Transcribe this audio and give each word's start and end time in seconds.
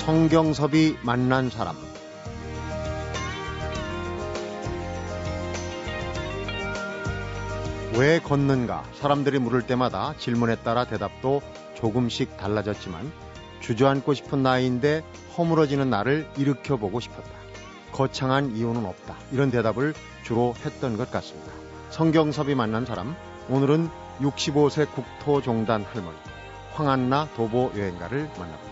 성경섭이 0.00 0.96
만난 1.02 1.50
사람 1.50 1.76
왜 7.98 8.18
걷는가 8.18 8.82
사람들이 8.94 9.38
물을 9.38 9.62
때마다 9.62 10.14
질문에 10.16 10.56
따라 10.56 10.86
대답도 10.86 11.42
조금씩 11.74 12.38
달라졌지만 12.38 13.12
주저앉고 13.60 14.14
싶은 14.14 14.42
나이인데 14.42 15.04
허물어지는 15.36 15.90
나를 15.90 16.26
일으켜보고 16.38 16.98
싶었다. 16.98 17.28
거창한 17.92 18.56
이유는 18.56 18.86
없다. 18.86 19.16
이런 19.32 19.50
대답을 19.50 19.92
주로 20.22 20.54
했던 20.64 20.96
것 20.96 21.10
같습니다. 21.10 21.52
성경섭이 21.90 22.54
만난 22.54 22.86
사람 22.86 23.14
오늘은 23.50 23.90
65세 24.20 24.90
국토종단 24.90 25.82
할머니 25.82 26.16
황한나 26.72 27.28
도보 27.36 27.72
여행가를 27.76 28.30
만나봅니다. 28.38 28.69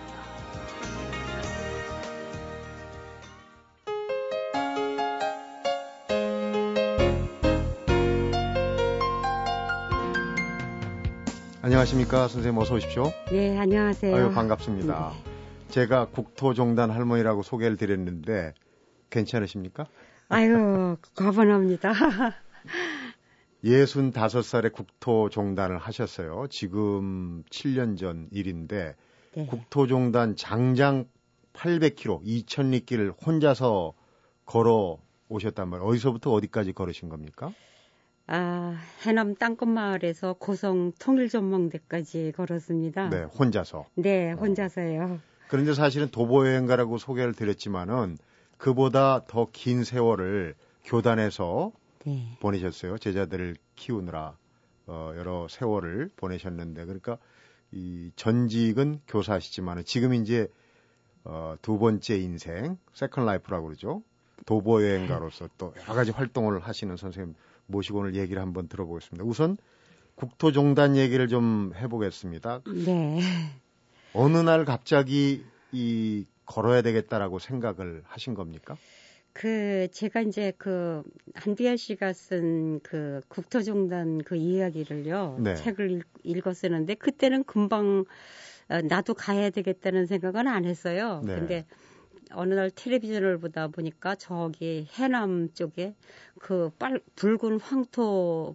안녕하십니까 11.69 12.29
선생님 12.29 12.59
어서 12.63 12.77
오십시오. 12.77 13.13
네 13.31 13.59
안녕하세요. 13.59 14.17
아유 14.17 14.33
반갑습니다. 14.33 15.13
네. 15.13 15.31
제가 15.69 16.07
국토종단 16.07 16.91
할머니라고 16.91 17.43
소개를 17.43 17.77
드렸는데 17.77 18.55
괜찮으십니까? 19.11 19.85
아유 20.31 20.97
과분합니다. 21.15 21.93
65살에 23.63 24.73
국토종단을 24.73 25.77
하셨어요. 25.77 26.47
지금 26.49 27.43
7년 27.51 27.99
전 27.99 28.29
일인데 28.33 28.97
네. 29.35 29.45
국토종단 29.45 30.37
장장 30.37 31.05
800km 31.53 32.25
2000리길을 32.25 33.27
혼자서 33.27 33.93
걸어 34.47 34.97
오셨단 35.29 35.69
말이에요. 35.69 35.87
어디서부터 35.87 36.33
어디까지 36.33 36.73
걸으신 36.73 37.11
겁니까? 37.11 37.53
아, 38.31 38.77
해남 39.03 39.35
땅끝 39.35 39.67
마을에서 39.69 40.35
고성 40.35 40.93
통일 40.99 41.29
전망대까지 41.31 42.33
걸었습니다. 42.37 43.09
네, 43.09 43.23
혼자서. 43.23 43.87
네, 43.95 44.33
혼자서요. 44.33 45.19
그런데 45.49 45.73
사실은 45.73 46.11
도보 46.11 46.47
여행가라고 46.47 46.99
소개를 46.99 47.33
드렸지만은 47.33 48.19
그보다 48.59 49.25
더 49.27 49.49
긴 49.51 49.83
세월을 49.83 50.55
교단에서 50.85 51.73
네. 52.05 52.37
보내셨어요. 52.41 52.99
제자들을 52.99 53.57
키우느라 53.77 54.37
어, 54.87 55.13
여러 55.17 55.49
세월을 55.49 56.11
보내셨는데 56.17 56.85
그러니까 56.85 57.17
이 57.73 58.11
전직은 58.17 59.01
교사시지만 59.09 59.85
지금 59.85 60.13
이제 60.13 60.49
어, 61.25 61.57
두 61.63 61.79
번째 61.79 62.19
인생 62.19 62.77
second 62.93 63.25
life라고 63.25 63.67
그러죠. 63.67 64.03
도보 64.45 64.83
여행가로서 64.83 65.49
또 65.57 65.73
여러 65.83 65.95
가지 65.95 66.11
활동을 66.11 66.61
하시는 66.61 66.95
선생님 66.97 67.35
모시고 67.69 68.01
오늘 68.01 68.15
얘기를 68.17 68.43
한번 68.43 68.69
들어보겠습니다. 68.69 69.25
우선 69.25 69.57
국토종단 70.17 70.97
얘기를 70.97 71.29
좀 71.29 71.73
해보겠습니다. 71.77 72.63
네. 72.85 73.21
어느 74.13 74.39
날 74.39 74.65
갑자기 74.65 75.45
이 75.71 76.27
걸어야 76.45 76.83
되겠다라고 76.83 77.39
생각을 77.39 78.03
하신 78.07 78.35
겁니까? 78.35 78.77
그 79.33 79.87
제가 79.93 80.23
이제 80.23 80.53
그 80.59 81.05
한비아 81.35 81.77
씨가 81.77 82.13
쓴 82.13 82.81
그 82.83 83.21
국토종단 83.29 84.23
그 84.25 84.35
이야기를요 84.35 85.39
네. 85.41 85.55
책을 85.55 86.03
읽, 86.25 86.47
었었는데 86.47 86.95
그때는 86.95 87.45
금방 87.45 88.05
어, 88.69 88.81
나도 88.83 89.15
가야 89.15 89.51
되겠다는 89.51 90.07
생각은 90.07 90.49
안 90.49 90.65
했어요. 90.65 91.23
네. 91.25 91.35
근데 91.35 91.67
어느 92.33 92.55
날 92.55 92.71
텔레비전을 92.71 93.39
보다 93.39 93.69
보니까 93.69 94.15
저기 94.15 94.89
해남 94.93 95.53
쪽에 95.55 95.95
그 96.39 96.71
빨, 96.79 97.01
붉은 97.17 97.61
황토에 97.61 98.55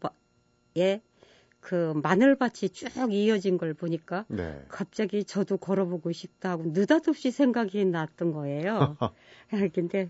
그 1.60 1.94
마늘밭이 2.04 2.70
쭉 2.74 3.14
이어진 3.14 3.58
걸 3.58 3.74
보니까 3.74 4.26
네. 4.28 4.66
갑자기 4.68 5.24
저도 5.24 5.58
걸어보고 5.58 6.12
싶다고 6.12 6.64
느닷없이 6.68 7.32
생각이 7.32 7.86
났던 7.86 8.32
거예요. 8.32 8.98
근데 9.74 10.10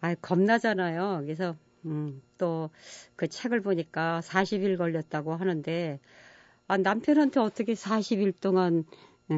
아 0.00 0.14
겁나잖아요. 0.14 1.20
그래서 1.24 1.56
음, 1.84 2.22
또 2.38 2.70
그 3.20 3.28
책을 3.28 3.60
보니까 3.60 4.22
40일 4.24 4.78
걸렸다고 4.78 5.34
하는데 5.34 6.00
아 6.68 6.78
남편한테 6.78 7.38
어떻게 7.38 7.74
40일 7.74 8.32
동안 8.40 8.84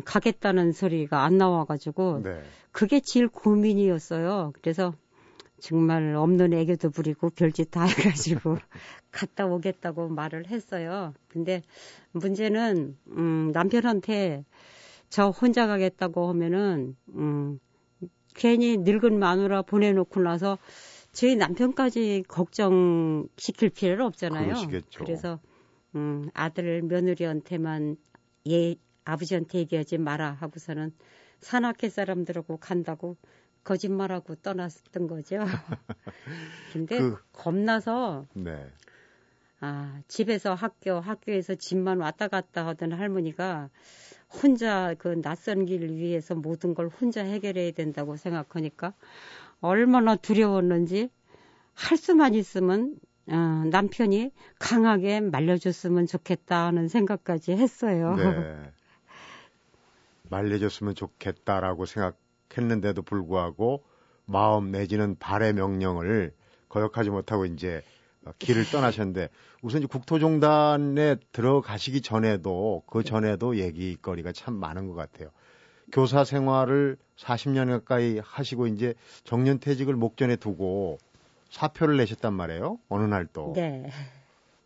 가겠다는 0.00 0.72
소리가 0.72 1.24
안 1.24 1.36
나와가지고 1.36 2.22
네. 2.22 2.42
그게 2.70 3.00
제일 3.00 3.28
고민이었어요. 3.28 4.52
그래서 4.60 4.94
정말 5.60 6.16
없는 6.16 6.52
애교도 6.52 6.90
부리고 6.90 7.30
별짓 7.30 7.70
다 7.70 7.84
해가지고 7.84 8.56
갔다 9.12 9.46
오겠다고 9.46 10.08
말을 10.08 10.48
했어요. 10.48 11.14
근데 11.28 11.62
문제는 12.12 12.96
음, 13.08 13.52
남편한테 13.52 14.44
저 15.08 15.28
혼자 15.28 15.66
가겠다고 15.66 16.28
하면은 16.30 16.96
음, 17.14 17.60
괜히 18.34 18.78
늙은 18.78 19.18
마누라 19.18 19.62
보내놓고 19.62 20.20
나서 20.20 20.58
저희 21.12 21.36
남편까지 21.36 22.24
걱정시킬 22.26 23.68
필요는 23.70 24.06
없잖아요. 24.06 24.46
그러시겠죠. 24.46 25.04
그래서 25.04 25.38
음, 25.94 26.28
아들 26.32 26.82
며느리한테만 26.82 27.96
예 28.48 28.74
아버지한테 29.04 29.58
얘기하지 29.58 29.98
마라 29.98 30.32
하고서는 30.32 30.92
산악회 31.40 31.88
사람들하고 31.88 32.58
간다고 32.58 33.16
거짓말하고 33.64 34.36
떠났던 34.36 35.06
거죠. 35.06 35.38
근데 36.72 36.98
그, 36.98 37.18
겁나서 37.32 38.26
네. 38.34 38.70
아, 39.60 40.00
집에서 40.08 40.54
학교, 40.54 40.98
학교에서 40.98 41.54
집만 41.54 42.00
왔다 42.00 42.26
갔다 42.26 42.66
하던 42.66 42.92
할머니가 42.92 43.70
혼자 44.42 44.94
그 44.98 45.20
낯선 45.20 45.66
길 45.66 45.88
위해서 45.90 46.34
모든 46.34 46.74
걸 46.74 46.88
혼자 46.88 47.22
해결해야 47.22 47.70
된다고 47.72 48.16
생각하니까 48.16 48.94
얼마나 49.60 50.16
두려웠는지 50.16 51.10
할 51.74 51.96
수만 51.96 52.34
있으면 52.34 52.96
어, 53.28 53.36
남편이 53.70 54.32
강하게 54.58 55.20
말려줬으면 55.20 56.06
좋겠다 56.06 56.66
하는 56.66 56.88
생각까지 56.88 57.52
했어요. 57.52 58.16
네. 58.16 58.72
말려줬으면 60.32 60.94
좋겠다라고 60.94 61.84
생각했는데도 61.86 63.02
불구하고 63.02 63.84
마음 64.24 64.70
내지는 64.70 65.16
발의 65.18 65.52
명령을 65.52 66.32
거역하지 66.68 67.10
못하고 67.10 67.44
이제 67.44 67.82
길을 68.38 68.64
떠나셨는데 68.70 69.28
우선 69.60 69.80
이제 69.80 69.88
국토종단에 69.88 71.16
들어가시기 71.32 72.00
전에도 72.00 72.82
그 72.86 73.04
전에도 73.04 73.56
얘기거리가 73.56 74.32
참 74.32 74.54
많은 74.54 74.86
것 74.86 74.94
같아요. 74.94 75.28
교사 75.92 76.24
생활을 76.24 76.96
40년 77.18 77.68
가까이 77.68 78.18
하시고 78.24 78.68
이제 78.68 78.94
정년 79.24 79.58
퇴직을 79.58 79.94
목전에 79.94 80.36
두고 80.36 80.98
사표를 81.50 81.98
내셨단 81.98 82.32
말이에요. 82.32 82.78
어느 82.88 83.04
날 83.04 83.26
또. 83.26 83.52
네. 83.54 83.90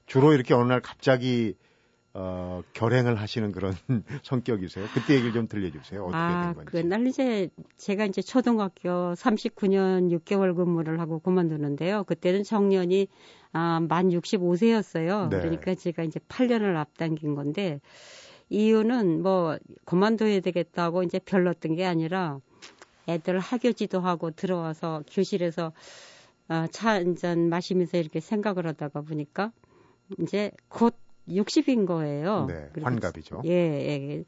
주로 0.07 0.33
이렇게 0.33 0.55
어느 0.55 0.69
날 0.69 0.81
갑자기 0.81 1.57
어, 2.19 2.63
결행을 2.73 3.17
하시는 3.17 3.53
그런 3.53 3.75
성격이세요? 4.25 4.87
그때 4.95 5.15
얘기를 5.15 5.33
좀 5.35 5.49
들려주세요. 5.49 6.03
어떻게 6.03 6.17
아, 6.17 6.41
된 6.47 6.55
건지. 6.55 6.71
그날 6.73 7.07
이제 7.07 7.51
제가 7.77 8.07
이제 8.07 8.23
초등학교 8.23 9.13
39년 9.15 10.11
6개월 10.21 10.57
근무를 10.57 10.99
하고 10.99 11.19
그만두는데요. 11.19 12.05
그때는 12.05 12.43
정년이 12.43 13.09
아, 13.53 13.81
만 13.87 14.09
65세였어요. 14.09 15.29
네. 15.29 15.39
그러니까 15.39 15.75
제가 15.75 16.05
이제 16.05 16.19
8년을 16.29 16.77
앞당긴 16.77 17.35
건데 17.35 17.81
이유는 18.49 19.23
뭐 19.23 19.59
그만둬야 19.85 20.41
되겠다고 20.41 21.03
이제 21.03 21.19
별렀던 21.19 21.75
게 21.75 21.85
아니라 21.85 22.39
애들 23.09 23.39
학교지도 23.41 24.01
하고 24.01 24.31
들어와서 24.31 25.03
교실에서 25.13 25.73
어, 26.49 26.67
차 26.71 26.91
한 26.95 27.17
잔 27.17 27.49
마시면서 27.51 27.99
이렇게 27.99 28.21
생각을 28.21 28.67
하다가 28.69 29.03
보니까 29.03 29.53
이제 30.21 30.51
곧 30.69 30.95
60인 31.29 31.87
거예요. 31.87 32.47
네, 32.47 32.71
환갑이죠. 32.81 33.43
예, 33.45 33.51
예. 33.51 34.25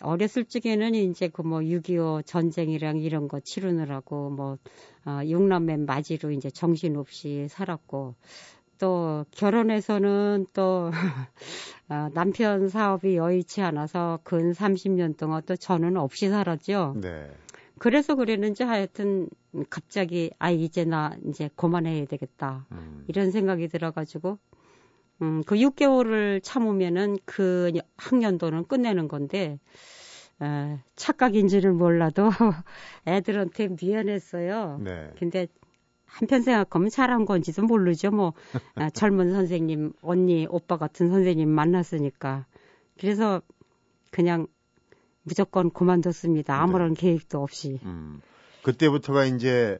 어렸을 0.00 0.44
적에는 0.44 0.94
이제 0.94 1.28
그 1.28 1.42
뭐 1.42 1.60
6.25 1.60 2.24
전쟁이랑 2.26 2.98
이런 2.98 3.28
거 3.28 3.40
치르느라고 3.40 4.30
뭐, 4.30 4.58
어, 5.06 5.20
육남매 5.24 5.78
맞이로 5.78 6.30
이제 6.32 6.50
정신없이 6.50 7.46
살았고, 7.48 8.14
또 8.78 9.24
결혼해서는 9.30 10.46
또, 10.52 10.90
어, 11.88 12.08
남편 12.14 12.68
사업이 12.68 13.16
여의치 13.16 13.60
않아서 13.62 14.18
근 14.24 14.52
30년 14.52 15.16
동안 15.16 15.42
또 15.46 15.56
저는 15.56 15.96
없이 15.96 16.28
살았죠. 16.28 16.96
네. 17.00 17.30
그래서 17.78 18.14
그랬는지 18.14 18.62
하여튼 18.62 19.28
갑자기 19.68 20.30
아 20.38 20.50
이제 20.50 20.84
나 20.84 21.16
이제 21.28 21.50
그만해야 21.56 22.04
되겠다 22.06 22.64
음. 22.70 23.04
이런 23.08 23.32
생각이 23.32 23.66
들어가지고 23.66 24.38
음, 25.22 25.42
그 25.46 25.54
6개월을 25.54 26.42
참으면은 26.42 27.16
그 27.24 27.72
학년도는 27.96 28.64
끝내는 28.66 29.08
건데, 29.08 29.58
어, 30.40 30.80
착각인지를 30.96 31.72
몰라도 31.72 32.28
애들한테 33.06 33.68
미안했어요. 33.80 34.80
네. 34.82 35.10
근데 35.18 35.46
한편 36.04 36.42
생각하면 36.42 36.90
잘한 36.90 37.24
건지도 37.24 37.62
모르죠. 37.62 38.10
뭐 38.10 38.34
아, 38.74 38.90
젊은 38.90 39.32
선생님, 39.32 39.92
언니, 40.02 40.46
오빠 40.50 40.76
같은 40.76 41.08
선생님 41.08 41.48
만났으니까. 41.48 42.46
그래서 42.98 43.40
그냥 44.10 44.46
무조건 45.22 45.70
그만뒀습니다. 45.70 46.60
아무런 46.60 46.94
네. 46.94 47.00
계획도 47.00 47.40
없이. 47.40 47.78
음. 47.84 48.20
그때부터가 48.62 49.24
이제 49.24 49.78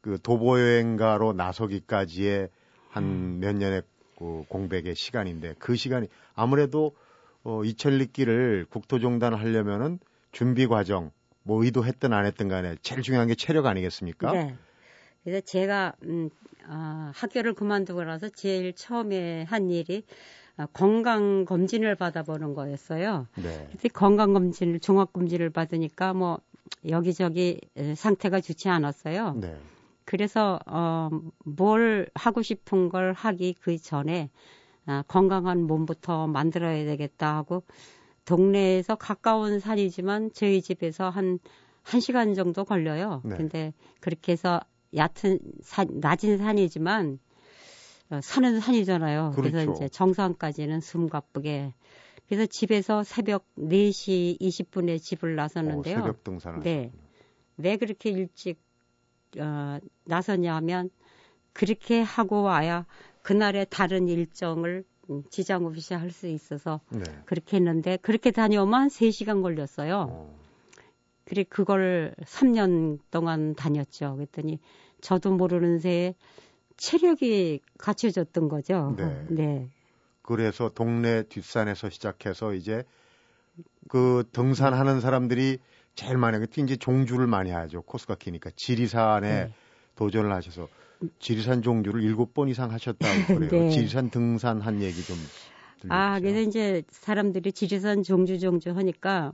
그 0.00 0.18
도보 0.20 0.58
여행가로 0.58 1.32
나서기까지의 1.32 2.48
한몇 2.88 3.54
음. 3.54 3.58
년의 3.58 3.82
그 4.20 4.44
공백의 4.48 4.94
시간인데 4.94 5.54
그 5.58 5.76
시간이 5.76 6.06
아무래도 6.34 6.94
어, 7.42 7.64
이천리길을 7.64 8.66
국토종단을 8.68 9.40
하려면은 9.40 9.98
준비 10.30 10.66
과정 10.66 11.10
뭐 11.42 11.64
의도했든 11.64 12.12
안 12.12 12.26
했든 12.26 12.48
간에 12.48 12.76
제일 12.82 13.00
중요한 13.00 13.28
게 13.28 13.34
체력 13.34 13.64
아니겠습니까? 13.64 14.32
네. 14.32 14.54
그래서 15.24 15.40
제가 15.40 15.94
음, 16.04 16.28
어, 16.68 17.10
학교를 17.14 17.54
그만두고 17.54 18.04
나서 18.04 18.28
제일 18.28 18.74
처음에 18.74 19.44
한 19.44 19.70
일이 19.70 20.04
어, 20.58 20.66
건강 20.66 21.46
검진을 21.46 21.94
받아보는 21.94 22.52
거였어요. 22.52 23.26
네. 23.36 23.70
건강 23.94 24.34
검진을 24.34 24.80
종합 24.80 25.14
검진을 25.14 25.48
받으니까 25.48 26.12
뭐 26.12 26.40
여기저기 26.86 27.58
상태가 27.96 28.42
좋지 28.42 28.68
않았어요. 28.68 29.32
네. 29.40 29.56
그래서 30.10 30.58
어, 30.66 31.08
뭘 31.44 32.08
하고 32.16 32.42
싶은 32.42 32.88
걸 32.88 33.12
하기 33.12 33.54
그 33.60 33.78
전에 33.78 34.28
아, 34.84 35.04
건강한 35.06 35.62
몸부터 35.62 36.26
만들어야 36.26 36.84
되겠다 36.84 37.36
하고 37.36 37.62
동네에서 38.24 38.96
가까운 38.96 39.60
산이지만 39.60 40.32
저희 40.34 40.62
집에서 40.62 41.10
한 41.10 41.38
1시간 41.84 42.34
정도 42.34 42.64
걸려요. 42.64 43.22
네. 43.24 43.36
근데 43.36 43.72
그렇게 44.00 44.32
해서 44.32 44.58
얕은 44.96 45.38
산, 45.62 46.00
낮은 46.00 46.38
산이지만 46.38 47.20
어, 48.10 48.20
산은 48.20 48.58
산이잖아요. 48.58 49.34
그렇죠. 49.36 49.52
그래서 49.52 49.72
이제 49.72 49.88
정상까지는 49.88 50.80
숨가쁘게 50.80 51.72
그래서 52.28 52.46
집에서 52.46 53.04
새벽 53.04 53.46
4시 53.56 54.38
20분에 54.40 55.00
집을 55.00 55.36
나섰는데요. 55.36 55.98
어, 55.98 56.02
새벽 56.02 56.24
등산을 56.24 56.62
네. 56.64 56.90
왜 57.58 57.76
그렇게 57.76 58.10
일찍 58.10 58.58
어, 59.38 59.78
나섰냐 60.04 60.54
하면 60.56 60.90
그렇게 61.52 62.00
하고 62.02 62.42
와야 62.42 62.86
그날의 63.22 63.66
다른 63.70 64.08
일정을 64.08 64.84
음, 65.10 65.22
지장 65.30 65.66
없이 65.66 65.94
할 65.94 66.10
수 66.10 66.26
있어서 66.28 66.80
네. 66.90 67.02
그렇게 67.24 67.56
했는데 67.56 67.96
그렇게 67.98 68.30
다녀오면 68.30 68.88
3시간 68.88 69.42
걸렸어요. 69.42 70.06
어. 70.10 70.40
그래 71.24 71.44
그걸 71.48 72.14
3년 72.24 72.98
동안 73.10 73.54
다녔죠. 73.54 74.16
그랬더니 74.16 74.58
저도 75.00 75.32
모르는 75.32 75.78
새에 75.78 76.14
체력이 76.76 77.60
갖춰졌던 77.78 78.48
거죠. 78.48 78.94
네. 78.96 79.26
네. 79.28 79.70
그래서 80.22 80.70
동네 80.70 81.22
뒷산에서 81.24 81.90
시작해서 81.90 82.54
이제 82.54 82.84
그 83.88 84.24
등산하는 84.32 85.00
사람들이 85.00 85.58
제일 85.94 86.16
많이 86.18 86.36
하게 86.38 86.46
이제 86.62 86.76
종주를 86.76 87.26
많이 87.26 87.50
하죠. 87.50 87.82
코스가 87.82 88.14
기니까 88.16 88.50
지리산에 88.56 89.44
네. 89.46 89.52
도전을 89.96 90.32
하셔서 90.32 90.68
지리산 91.18 91.62
종주를 91.62 92.02
일곱 92.02 92.34
번 92.34 92.48
이상 92.48 92.70
하셨다고 92.72 92.98
그래요. 93.48 93.50
네. 93.50 93.70
지리산 93.70 94.10
등산 94.10 94.60
한 94.60 94.80
얘기 94.82 95.02
좀 95.02 95.16
들려주세요. 95.80 95.92
아, 95.92 96.20
그래서 96.20 96.40
이제 96.40 96.82
사람들이 96.90 97.52
지리산 97.52 98.02
종주 98.02 98.38
종주 98.38 98.70
하니까 98.70 99.32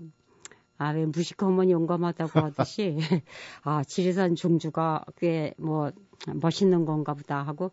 아, 0.78 0.90
왜 0.90 1.06
무식하면 1.06 1.70
용감하다고 1.70 2.38
하듯이, 2.40 2.98
아, 3.62 3.82
지리산 3.84 4.34
종주가 4.34 5.04
꽤 5.16 5.54
뭐 5.58 5.90
멋있는 6.34 6.84
건가 6.84 7.14
보다 7.14 7.42
하고 7.42 7.72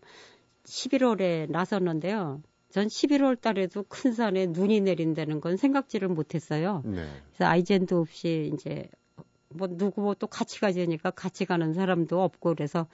11월에 0.66 1.50
나섰는데요. 1.50 2.42
전 2.74 2.88
11월 2.88 3.40
달에도 3.40 3.86
큰 3.88 4.14
산에 4.14 4.48
눈이 4.48 4.82
내린다는 4.82 5.42
건 5.42 5.58
생각지를 5.58 6.08
못했어요. 6.08 6.82
네. 6.84 7.06
그래서 7.28 7.46
아이젠도 7.46 8.00
없이 8.00 8.50
이제 8.52 8.90
뭐 9.50 9.68
누구 9.68 10.02
뭐 10.02 10.16
또 10.16 10.26
같이 10.26 10.60
가자니까 10.60 11.12
같이 11.12 11.46
가는 11.46 11.72
사람도 11.74 12.20
없고 12.20 12.56
그래서 12.56 12.88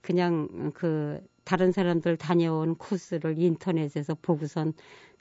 그냥 0.00 0.72
그 0.74 1.20
다른 1.44 1.72
사람들 1.72 2.16
다녀온 2.16 2.74
코스를 2.76 3.38
인터넷에서 3.38 4.14
보고선 4.14 4.72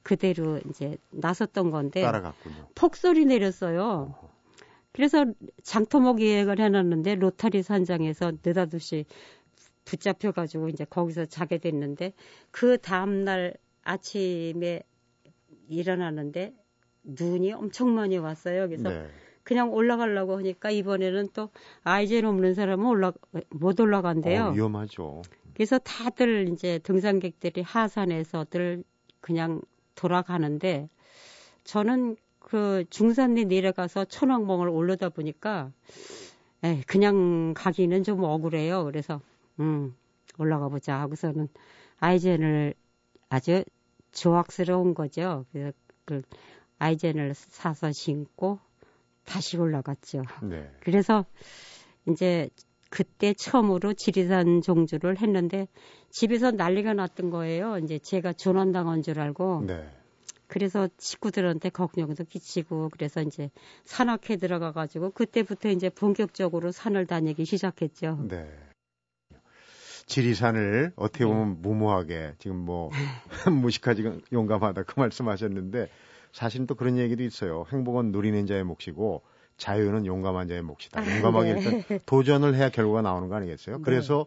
그대로 0.03 0.61
이제 0.69 0.95
나섰던 1.09 1.69
건데 1.71 2.01
따라갔군요. 2.01 2.69
폭설이 2.75 3.25
내렸어요. 3.25 4.15
그래서 4.93 5.25
장터목 5.63 6.21
예약을 6.21 6.61
해놨는데 6.61 7.15
로타리 7.15 7.61
산장에서 7.61 8.31
느닷없이 8.41 9.03
붙잡혀가지고 9.83 10.69
이제 10.69 10.85
거기서 10.85 11.25
자게 11.25 11.57
됐는데 11.57 12.13
그 12.51 12.77
다음날 12.77 13.55
아침에 13.87 14.81
일어나는데 15.69 16.53
눈이 17.03 17.53
엄청 17.53 17.95
많이 17.95 18.17
왔어요. 18.17 18.67
그래서 18.67 18.89
네. 18.89 19.07
그냥 19.43 19.71
올라가려고 19.71 20.37
하니까 20.37 20.71
이번에는 20.71 21.29
또 21.33 21.49
아이젠 21.83 22.25
없는 22.25 22.53
사람은 22.53 22.85
올라 22.85 23.13
못 23.49 23.79
올라간대요. 23.79 24.47
어, 24.47 24.51
위험하죠. 24.51 25.21
그래서 25.53 25.79
다들 25.79 26.49
이제 26.49 26.79
등산객들이 26.79 27.61
하산에서들 27.61 28.83
그냥 29.21 29.61
돌아가는데 29.95 30.89
저는 31.63 32.17
그 32.39 32.83
중산에 32.89 33.45
내려가서 33.45 34.05
천왕봉을 34.05 34.67
올르다 34.67 35.09
보니까 35.09 35.71
에 36.63 36.81
그냥 36.85 37.53
가기는 37.55 38.03
좀 38.03 38.23
억울해요. 38.23 38.83
그래서 38.83 39.21
음 39.61 39.95
올라가 40.37 40.67
보자 40.67 40.99
하고서는 40.99 41.47
아이젠을 41.99 42.73
아주 43.29 43.63
조악스러운 44.11 44.93
거죠. 44.93 45.45
그래서 45.51 45.71
그 46.05 46.21
아이젠을 46.79 47.33
사서 47.33 47.91
신고 47.91 48.59
다시 49.25 49.57
올라갔죠. 49.57 50.23
네. 50.43 50.71
그래서 50.79 51.25
이제 52.07 52.49
그때 52.89 53.33
처음으로 53.33 53.93
지리산 53.93 54.61
종주를 54.61 55.17
했는데 55.19 55.67
집에서 56.09 56.51
난리가 56.51 56.93
났던 56.93 57.29
거예요. 57.29 57.77
이제 57.79 57.99
제가 57.99 58.33
조난당한 58.33 59.01
줄 59.01 59.19
알고. 59.19 59.65
네. 59.67 59.89
그래서 60.47 60.87
식구들한테 60.97 61.69
걱정도 61.69 62.23
끼치고 62.23 62.89
그래서 62.93 63.21
이제 63.21 63.51
산악회 63.83 64.37
들어가 64.37 64.71
가지고 64.71 65.11
그때부터 65.11 65.69
이제 65.69 65.89
본격적으로 65.89 66.71
산을 66.71 67.05
다니기 67.05 67.43
시작했죠. 67.43 68.25
네. 68.29 68.49
지리산을 70.07 70.93
어떻게 70.95 71.25
네. 71.25 71.29
보면 71.29 71.49
네. 71.49 71.59
무모하게 71.61 72.33
지금 72.39 72.57
뭐 72.57 72.89
무식하지 73.61 74.21
용감하다 74.31 74.83
그 74.83 74.99
말씀하셨는데 74.99 75.89
사실은 76.33 76.65
또 76.65 76.75
그런 76.75 76.97
얘기도 76.97 77.23
있어요. 77.23 77.65
행복은 77.71 78.11
누리는 78.11 78.45
자의 78.47 78.63
몫이고 78.63 79.21
자유는 79.57 80.05
용감한 80.05 80.47
자의 80.47 80.61
몫이다. 80.61 81.01
아, 81.01 81.15
용감하게 81.15 81.53
네. 81.53 81.59
일단 81.61 81.99
도전을 82.05 82.55
해야 82.55 82.69
결과가 82.69 83.01
나오는 83.01 83.27
거 83.27 83.35
아니겠어요? 83.35 83.77
네. 83.77 83.81
그래서 83.83 84.25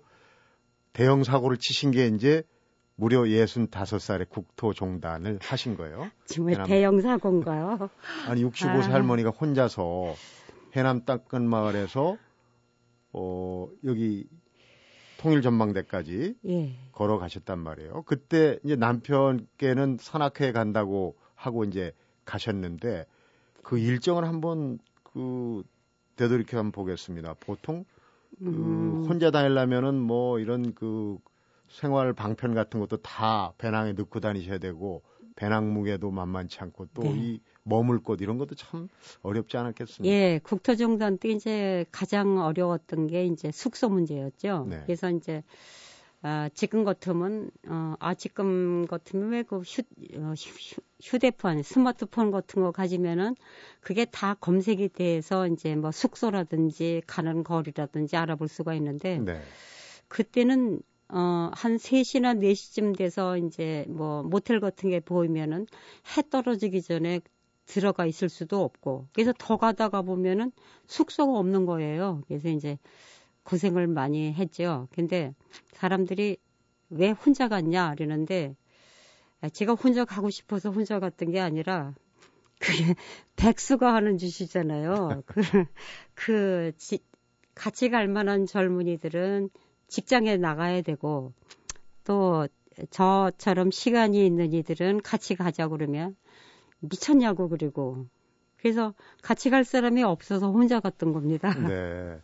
대형 0.92 1.24
사고를 1.24 1.56
치신 1.56 1.90
게 1.92 2.06
이제 2.08 2.42
무려 2.96 3.22
65살에 3.22 4.28
국토 4.28 4.74
종단을 4.74 5.38
하신 5.40 5.76
거예요. 5.76 6.10
정말 6.26 6.62
대형 6.64 7.00
사고인가요? 7.00 7.88
아니 8.28 8.44
65세 8.44 8.90
아. 8.90 8.94
할머니가 8.94 9.30
혼자서 9.30 10.14
해남 10.76 11.04
땅끝 11.06 11.40
마을에서 11.40 12.18
어 13.12 13.68
여기 13.84 14.26
통일 15.20 15.42
전망대까지 15.42 16.34
예. 16.48 16.72
걸어가셨단 16.92 17.58
말이에요. 17.58 18.04
그때 18.06 18.58
이제 18.64 18.74
남편께는 18.74 19.98
산악회에 20.00 20.52
간다고 20.52 21.18
하고 21.34 21.64
이제 21.64 21.92
가셨는데 22.24 23.04
그 23.62 23.78
일정을 23.78 24.24
한번 24.24 24.78
그 25.02 25.62
되돌이켜 26.16 26.56
한번 26.56 26.72
보겠습니다. 26.72 27.34
보통 27.38 27.84
그 28.38 28.46
음. 28.46 29.04
혼자 29.06 29.30
다니려면은 29.30 29.94
뭐 29.94 30.38
이런 30.38 30.74
그 30.74 31.18
생활 31.68 32.14
방편 32.14 32.54
같은 32.54 32.80
것도 32.80 32.96
다 33.02 33.52
배낭에 33.58 33.92
넣고 33.92 34.20
다니셔야 34.20 34.56
되고 34.56 35.02
배낭 35.40 35.72
무게도 35.72 36.10
만만치 36.10 36.60
않고 36.60 36.88
또이 36.92 37.14
네. 37.14 37.40
머물 37.62 38.02
곳 38.02 38.20
이런 38.20 38.36
것도 38.36 38.56
참 38.56 38.88
어렵지 39.22 39.56
않았겠습니까? 39.56 40.14
예, 40.14 40.38
국토종단 40.42 41.16
때 41.16 41.30
이제 41.30 41.86
가장 41.90 42.36
어려웠던 42.36 43.06
게 43.06 43.24
이제 43.24 43.50
숙소 43.50 43.88
문제였죠. 43.88 44.66
네. 44.68 44.82
그래서 44.84 45.10
이제 45.10 45.42
아, 46.20 46.50
지금 46.52 46.84
같으면 46.84 47.50
어, 47.66 47.94
아 48.00 48.12
지금 48.12 48.86
같으면 48.86 49.30
왜그 49.30 49.60
휴, 49.60 49.80
어, 50.16 50.34
휴, 50.36 50.82
휴대폰, 51.02 51.62
스마트폰 51.62 52.30
같은 52.30 52.60
거 52.60 52.70
가지면은 52.70 53.34
그게 53.80 54.04
다 54.04 54.34
검색이 54.34 54.90
돼서 54.90 55.46
이제 55.46 55.74
뭐 55.74 55.90
숙소라든지 55.90 57.00
가는 57.06 57.44
거리라든지 57.44 58.18
알아볼 58.18 58.48
수가 58.48 58.74
있는데 58.74 59.16
네. 59.16 59.40
그때는 60.08 60.82
어, 61.12 61.50
한 61.52 61.76
3시나 61.76 62.38
4시쯤 62.38 62.96
돼서 62.96 63.36
이제 63.36 63.84
뭐 63.88 64.22
모텔 64.22 64.60
같은 64.60 64.90
게 64.90 65.00
보이면은 65.00 65.66
해 66.16 66.22
떨어지기 66.28 66.82
전에 66.82 67.20
들어가 67.66 68.06
있을 68.06 68.28
수도 68.28 68.62
없고 68.62 69.08
그래서 69.12 69.32
더 69.38 69.56
가다가 69.56 70.02
보면은 70.02 70.52
숙소가 70.86 71.38
없는 71.38 71.66
거예요. 71.66 72.22
그래서 72.26 72.48
이제 72.48 72.78
고생을 73.44 73.86
많이 73.86 74.32
했죠. 74.32 74.88
근데 74.92 75.34
사람들이 75.72 76.36
왜 76.90 77.10
혼자 77.10 77.48
갔냐 77.48 77.94
그러는데 77.94 78.56
제가 79.52 79.74
혼자 79.74 80.04
가고 80.04 80.30
싶어서 80.30 80.70
혼자 80.70 80.98
갔던 81.00 81.30
게 81.30 81.40
아니라 81.40 81.94
그게 82.58 82.94
백수가 83.36 83.92
하는 83.92 84.18
짓이잖아요. 84.18 85.22
그, 85.26 85.40
그 86.14 86.72
지, 86.76 86.98
같이 87.54 87.88
갈 87.88 88.06
만한 88.06 88.46
젊은이들은 88.46 89.50
직장에 89.90 90.36
나가야 90.38 90.82
되고 90.82 91.32
또 92.04 92.48
저처럼 92.90 93.70
시간이 93.70 94.24
있는 94.24 94.52
이들은 94.52 95.02
같이 95.02 95.34
가자 95.34 95.68
그러면 95.68 96.16
미쳤냐고 96.78 97.48
그리고 97.48 98.06
그래서 98.56 98.94
같이 99.22 99.50
갈 99.50 99.64
사람이 99.64 100.02
없어서 100.02 100.50
혼자 100.50 100.80
갔던 100.80 101.12
겁니다. 101.12 101.50
네. 101.74 102.20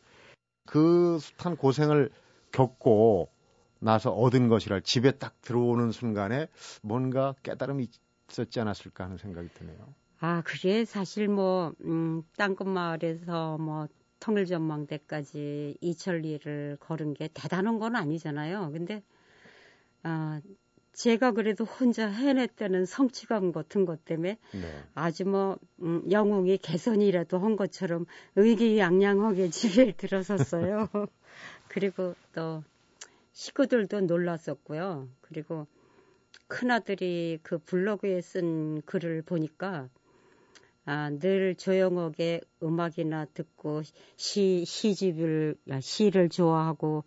그 0.64 1.18
숱한 1.20 1.56
고생을 1.56 2.10
겪고 2.52 3.28
나서 3.80 4.10
얻은 4.12 4.48
것이라 4.48 4.80
집에 4.80 5.12
딱 5.12 5.40
들어오는 5.42 5.92
순간에 5.92 6.48
뭔가 6.82 7.34
깨달음이 7.42 7.88
있었지 8.30 8.60
않았을까 8.60 9.04
하는 9.04 9.18
생각이 9.18 9.48
드네요. 9.54 9.94
아, 10.20 10.42
그게 10.42 10.84
사실 10.86 11.28
뭐, 11.28 11.74
음, 11.84 12.22
땅끝마을에서 12.38 13.58
뭐, 13.58 13.86
통일전망대까지 14.20 15.78
이천리를 15.80 16.78
걸은 16.80 17.14
게 17.14 17.28
대단한 17.34 17.78
건 17.78 17.96
아니잖아요. 17.96 18.70
근데, 18.72 19.02
아, 20.02 20.40
제가 20.92 21.32
그래도 21.32 21.64
혼자 21.64 22.08
해냈다는 22.08 22.86
성취감 22.86 23.52
같은 23.52 23.84
것 23.84 24.04
때문에 24.06 24.38
네. 24.52 24.82
아주 24.94 25.26
뭐 25.26 25.58
음, 25.82 26.10
영웅이 26.10 26.56
개선이라도 26.56 27.38
한 27.38 27.56
것처럼 27.56 28.06
의기양양하게 28.36 29.50
집에 29.90 29.92
들어섰어요. 29.92 30.88
그리고 31.68 32.14
또 32.32 32.64
식구들도 33.32 34.00
놀랐었고요. 34.00 35.08
그리고 35.20 35.66
큰아들이 36.48 37.40
그 37.42 37.58
블로그에 37.58 38.22
쓴 38.22 38.80
글을 38.82 39.20
보니까 39.20 39.90
아, 40.86 41.10
늘 41.10 41.56
조용하게 41.56 42.40
음악이나 42.62 43.26
듣고 43.34 43.82
시, 44.16 44.64
시집을, 44.64 45.56
시를 45.80 46.28
좋아하고, 46.28 47.02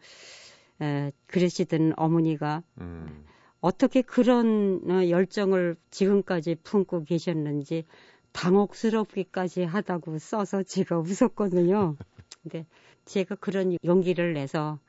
에, 0.81 1.11
그러시던 1.27 1.93
어머니가 1.95 2.61
음. 2.81 3.25
어떻게 3.61 4.01
그런 4.01 4.81
어, 4.89 5.09
열정을 5.09 5.77
지금까지 5.91 6.55
품고 6.63 7.05
계셨는지 7.05 7.85
당혹스럽기까지 8.33 9.63
하다고 9.63 10.19
써서 10.19 10.61
제가 10.63 10.99
웃었거든요. 10.99 11.95
근데 12.43 12.65
제가 13.05 13.35
그런 13.35 13.77
용기를 13.83 14.33
내서 14.33 14.79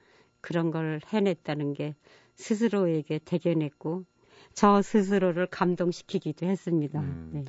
그런 0.41 0.71
걸 0.71 1.01
해냈다는 1.13 1.75
게 1.75 1.95
스스로에게 2.35 3.21
대견했고 3.25 4.05
저 4.55 4.83
스스로를 4.83 5.47
감동시키기도 5.47 6.47
했습니다. 6.47 7.01
음, 7.01 7.31
네. 7.33 7.45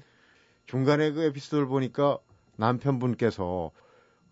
중간에 0.65 1.11
그 1.11 1.23
에피소드를 1.23 1.67
보니까 1.67 2.19
남편분께서 2.57 3.71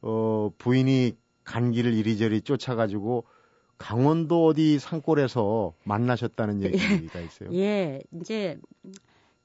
어, 0.01 0.51
부인이 0.57 1.17
간기를 1.43 1.93
이리저리 1.93 2.41
쫓아가지고 2.41 3.25
강원도 3.77 4.45
어디 4.45 4.77
산골에서 4.77 5.73
만나셨다는 5.83 6.61
예. 6.63 6.65
얘기가 6.67 7.19
있어요. 7.21 7.49
예, 7.53 8.01
이제 8.13 8.59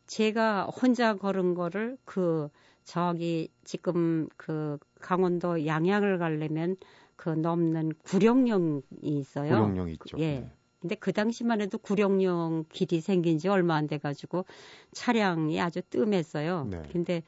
제가 0.06 0.64
혼자 0.64 1.16
걸은 1.16 1.54
거를 1.54 1.96
그 2.04 2.48
저기 2.84 3.48
지금 3.64 4.28
그 4.36 4.78
강원도 5.00 5.64
양양을 5.66 6.18
가려면 6.18 6.76
그 7.16 7.30
넘는 7.30 7.92
구룡령이 8.04 8.82
있어요. 9.02 9.54
구룡령 9.54 9.88
있죠. 9.90 10.18
예. 10.18 10.40
네. 10.40 10.50
근데 10.84 10.96
그 10.96 11.14
당시만 11.14 11.62
해도 11.62 11.78
구룡령 11.78 12.66
길이 12.70 13.00
생긴 13.00 13.38
지 13.38 13.48
얼마 13.48 13.74
안 13.74 13.86
돼 13.86 13.96
가지고 13.96 14.44
차량이 14.92 15.58
아주 15.58 15.80
뜸했어요. 15.80 16.66
네. 16.70 16.82
근데 16.92 17.22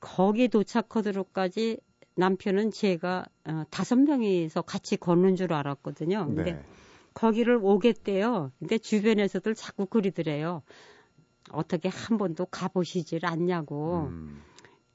거기 0.00 0.48
도착하도록까지 0.48 1.78
남편은 2.16 2.72
제가 2.72 3.24
어, 3.46 3.64
다섯 3.70 3.96
명이서 3.96 4.60
같이 4.62 4.98
걷는 4.98 5.34
줄 5.36 5.54
알았거든요. 5.54 6.26
근데 6.26 6.52
네. 6.52 6.62
거기를 7.14 7.58
오겠대요. 7.62 8.52
근데 8.58 8.76
주변에서들 8.76 9.54
자꾸 9.54 9.86
그리더래요. 9.86 10.62
어떻게 11.52 11.88
한 11.88 12.18
번도 12.18 12.44
가보시질 12.46 13.24
않냐고. 13.24 14.08
음. 14.10 14.42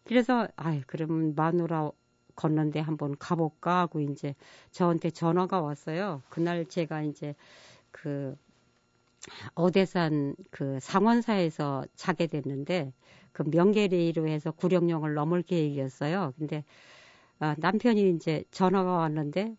그래서 0.03 0.47
아이 0.55 0.83
그러면 0.85 1.33
마누라 1.35 1.89
걷는데 2.35 2.79
한번 2.79 3.17
가볼까 3.17 3.79
하고 3.79 3.99
이제 3.99 4.33
저한테 4.71 5.09
전화가 5.09 5.59
왔어요. 5.59 6.21
그날 6.29 6.65
제가 6.65 7.01
이제 7.01 7.35
그 7.91 8.35
어대산 9.53 10.35
그 10.49 10.79
상원사에서 10.79 11.85
자게 11.95 12.27
됐는데 12.27 12.93
그 13.31 13.43
명계리로 13.43 14.27
해서 14.27 14.51
구령령을 14.51 15.13
넘을 15.13 15.41
계획이었어요. 15.43 16.33
근데 16.37 16.63
아, 17.39 17.55
남편이 17.57 18.09
이제 18.11 18.43
전화가 18.51 18.91
왔는데 18.91 19.55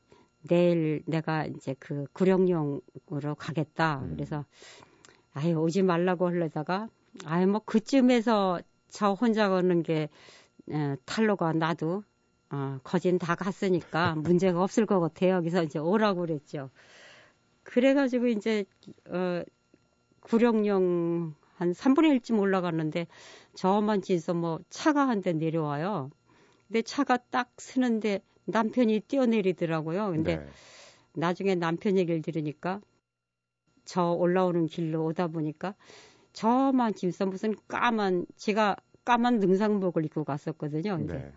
내일 0.49 1.03
내가 1.07 1.47
이제 1.47 1.75
그 1.79 2.05
구령령으로 2.13 3.35
가겠다. 3.39 4.01
음. 4.01 4.15
그래서 4.15 4.45
아예 5.33 5.53
오지 5.53 5.83
말라고 5.83 6.27
하려다가 6.27 6.89
아예 7.25 7.47
뭐 7.47 7.61
그쯤에서 7.65 8.61
저 8.89 9.13
혼자 9.13 9.49
가는 9.49 9.83
게 9.83 10.09
에, 10.71 10.97
탈로가 11.05 11.53
나도 11.53 12.03
어, 12.51 12.79
거진 12.83 13.19
다 13.19 13.35
갔으니까 13.35 14.15
문제가 14.17 14.63
없을 14.63 14.87
것 14.87 14.99
같아요. 15.01 15.41
그래서 15.41 15.63
이제 15.63 15.79
오라고 15.79 16.23
그랬죠. 16.23 16.71
그래가지고 17.62 18.29
이제 18.29 18.64
어, 19.09 19.43
구령령 20.21 21.35
한 21.57 21.73
3분의 21.73 22.19
1쯤 22.21 22.38
올라갔는데 22.40 23.07
저만 23.55 24.02
진서 24.02 24.35
뭐 24.35 24.61
차가 24.71 25.09
한 25.09 25.21
대 25.23 25.33
내려와요. 25.33 26.11
내 26.69 26.83
차가 26.83 27.17
딱 27.17 27.50
서는데 27.59 28.23
남편이 28.47 29.00
뛰어내리더라고요. 29.00 30.11
근데 30.11 30.37
네. 30.38 30.47
나중에 31.14 31.55
남편 31.57 31.99
얘기를 31.99 32.23
들으니까 32.23 32.81
저 33.85 34.12
올라오는 34.12 34.67
길로 34.67 35.05
오다 35.07 35.29
보니까 35.29 35.75
저만 36.33 36.95
짐서 36.95 37.26
무슨 37.26 37.55
까만 37.69 38.26
제가 38.37 38.76
까만 39.05 39.40
등산복을 39.40 40.05
입고 40.07 40.25
갔었거든요. 40.25 40.97
근데 40.99 41.14
네. 41.19 41.33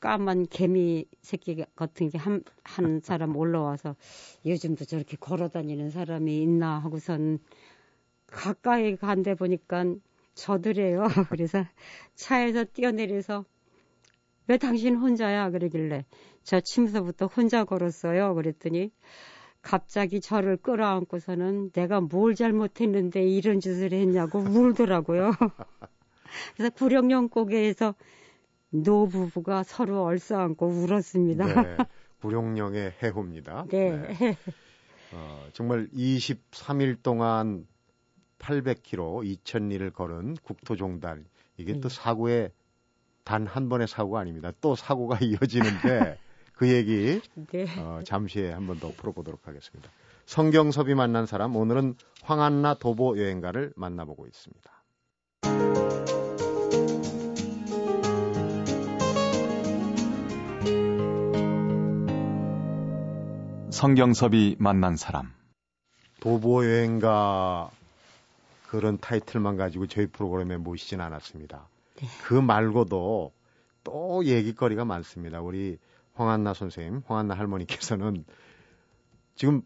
까만 0.00 0.46
개미 0.48 1.06
새끼 1.22 1.64
같은 1.76 2.10
게 2.10 2.18
한 2.18 2.42
한 2.64 3.00
사람 3.02 3.36
올라와서 3.36 3.96
요즘도 4.46 4.84
저렇게 4.84 5.16
걸어 5.18 5.48
다니는 5.48 5.90
사람이 5.90 6.40
있나 6.42 6.78
하고선 6.78 7.38
가까이 8.26 8.96
간데 8.96 9.34
보니까 9.34 9.84
저들이에요. 10.34 11.04
그래서 11.30 11.64
차에서 12.14 12.64
뛰어내려서 12.64 13.44
왜 14.46 14.56
당신 14.58 14.96
혼자야? 14.96 15.50
그러길래 15.50 16.04
저 16.44 16.60
침서부터 16.60 17.26
혼자 17.26 17.64
걸었어요. 17.64 18.34
그랬더니 18.34 18.90
갑자기 19.62 20.20
저를 20.20 20.56
끌어안고서는 20.56 21.72
내가 21.72 22.00
뭘 22.00 22.34
잘못했는데 22.34 23.24
이런 23.28 23.60
짓을 23.60 23.92
했냐고 23.92 24.38
울더라고요. 24.40 25.32
그래서 26.56 26.70
구령령 26.74 27.28
고개에서 27.28 27.94
노부부가 28.70 29.62
서로 29.62 30.04
얼싸안고 30.04 30.66
울었습니다. 30.66 31.62
네, 31.62 31.76
구령령의 32.20 32.94
해호입니다. 33.02 33.66
네. 33.68 33.90
네. 34.18 34.36
어, 35.12 35.46
정말 35.52 35.88
23일 35.88 37.02
동안 37.02 37.66
800km 38.38 39.24
2000리를 39.42 39.92
걸은 39.92 40.36
국토종단 40.42 41.24
이게 41.56 41.72
네. 41.74 41.80
또 41.80 41.88
사고의 41.88 42.52
단 43.24 43.46
한 43.46 43.68
번의 43.68 43.88
사고가 43.88 44.20
아닙니다. 44.20 44.52
또 44.60 44.74
사고가 44.74 45.18
이어지는데 45.22 46.18
그 46.54 46.68
얘기 46.68 47.20
네. 47.52 47.66
어, 47.80 48.00
잠시 48.04 48.40
후에 48.40 48.52
한 48.52 48.66
번 48.66 48.78
더 48.80 48.90
풀어보도록 48.92 49.46
하겠습니다. 49.48 49.90
성경섭이 50.26 50.94
만난 50.94 51.24
사람 51.26 51.56
오늘은 51.56 51.94
황한나 52.22 52.74
도보 52.74 53.18
여행가를 53.18 53.72
만나보고 53.76 54.26
있습니다. 54.26 54.70
성경섭이 63.78 64.56
만난 64.58 64.96
사람 64.96 65.32
도보 66.18 66.64
여행가 66.64 67.70
그런 68.66 68.98
타이틀만 68.98 69.56
가지고 69.56 69.86
저희 69.86 70.08
프로그램에 70.08 70.56
모시진 70.56 71.00
않았습니다. 71.00 71.68
네. 72.00 72.08
그 72.24 72.34
말고도 72.34 73.30
또 73.84 74.24
얘기거리가 74.24 74.84
많습니다. 74.84 75.40
우리 75.40 75.78
황한나 76.14 76.54
선생님, 76.54 77.02
황한나 77.06 77.34
할머니께서는 77.34 78.24
지금 79.36 79.62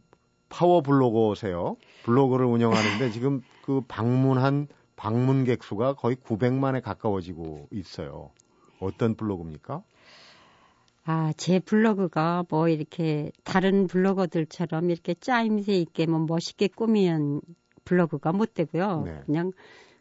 파워 0.50 0.82
블로거세요. 0.82 1.78
블로그를 2.04 2.44
운영하는데 2.44 3.12
지금 3.16 3.40
그 3.64 3.80
방문한 3.88 4.68
방문객 4.94 5.64
수가 5.64 5.94
거의 5.94 6.16
900만에 6.16 6.82
가까워지고 6.82 7.68
있어요. 7.70 8.30
어떤 8.78 9.14
블로그입니까? 9.14 9.82
아, 11.04 11.32
제 11.36 11.58
블로그가 11.58 12.44
뭐 12.48 12.68
이렇게 12.68 13.32
다른 13.44 13.86
블로거들처럼 13.88 14.90
이렇게 14.90 15.14
짜임새 15.14 15.74
있게 15.74 16.06
뭐 16.06 16.20
멋있게 16.20 16.68
꾸미는 16.68 17.40
블로그가 17.84 18.32
못 18.32 18.54
되고요. 18.54 19.02
네. 19.04 19.20
그냥 19.26 19.52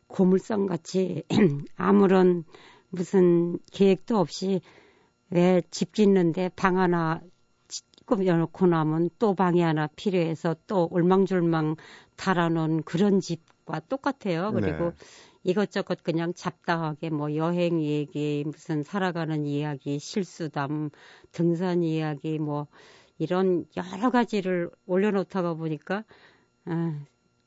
고물상 0.08 0.68
같이 0.68 1.24
아무런 1.76 2.44
무슨 2.90 3.58
계획도 3.72 4.18
없이 4.18 4.62
왜 5.32 5.62
집 5.72 5.94
짓는데 5.94 6.50
방 6.56 6.78
하나 6.78 7.22
꾸며놓고 8.06 8.68
나면 8.68 9.10
또 9.18 9.34
방이 9.34 9.62
하나 9.62 9.88
필요해서 9.96 10.56
또 10.68 10.88
올망졸망 10.92 11.78
달아놓은 12.18 12.84
그런 12.84 13.22
집과 13.22 13.80
똑같아요. 13.88 14.52
그리고 14.52 14.92
네. 14.92 14.92
이것저것 15.44 16.04
그냥 16.04 16.34
잡다하게 16.34 17.10
뭐 17.10 17.36
여행 17.36 17.84
얘기, 17.84 18.44
무슨 18.46 18.84
살아가는 18.84 19.46
이야기, 19.46 20.00
실수담, 20.00 20.90
등산 21.32 21.84
이야기, 21.84 22.40
뭐 22.40 22.68
이런 23.18 23.66
여러 23.76 24.10
가지를 24.12 24.70
올려놓다가 24.86 25.56
보니까 25.56 26.04
아, 26.66 27.00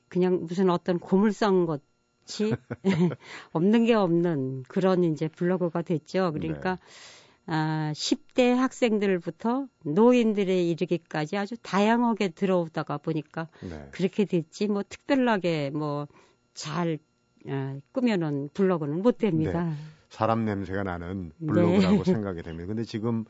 그냥 0.08 0.44
무슨 0.44 0.70
어떤 0.70 0.98
고물상 0.98 1.66
것이 1.66 2.54
없는 3.52 3.84
게 3.84 3.94
없는 3.94 4.64
그런 4.68 5.04
이제 5.04 5.28
블로그가 5.28 5.82
됐죠. 5.82 6.32
그러니까 6.32 6.76
네. 6.76 6.80
아, 7.46 7.92
10대 7.94 8.54
학생들부터 8.54 9.68
노인들에 9.84 10.64
이르기까지 10.64 11.36
아주 11.36 11.56
다양하게 11.62 12.30
들어오다가 12.30 12.98
보니까 12.98 13.48
네. 13.60 13.88
그렇게 13.92 14.24
됐지 14.24 14.66
뭐 14.66 14.82
특별하게 14.82 15.70
뭐 15.70 16.08
잘 16.54 16.98
아, 17.48 17.78
꾸며놓은 17.92 18.50
블로그는 18.54 19.02
못 19.02 19.18
됩니다. 19.18 19.64
네. 19.64 19.74
사람 20.08 20.44
냄새가 20.44 20.84
나는 20.84 21.32
블로그라고 21.46 22.04
네. 22.04 22.04
생각이 22.12 22.42
됩니다. 22.42 22.66
근데 22.66 22.84
지금 22.84 23.24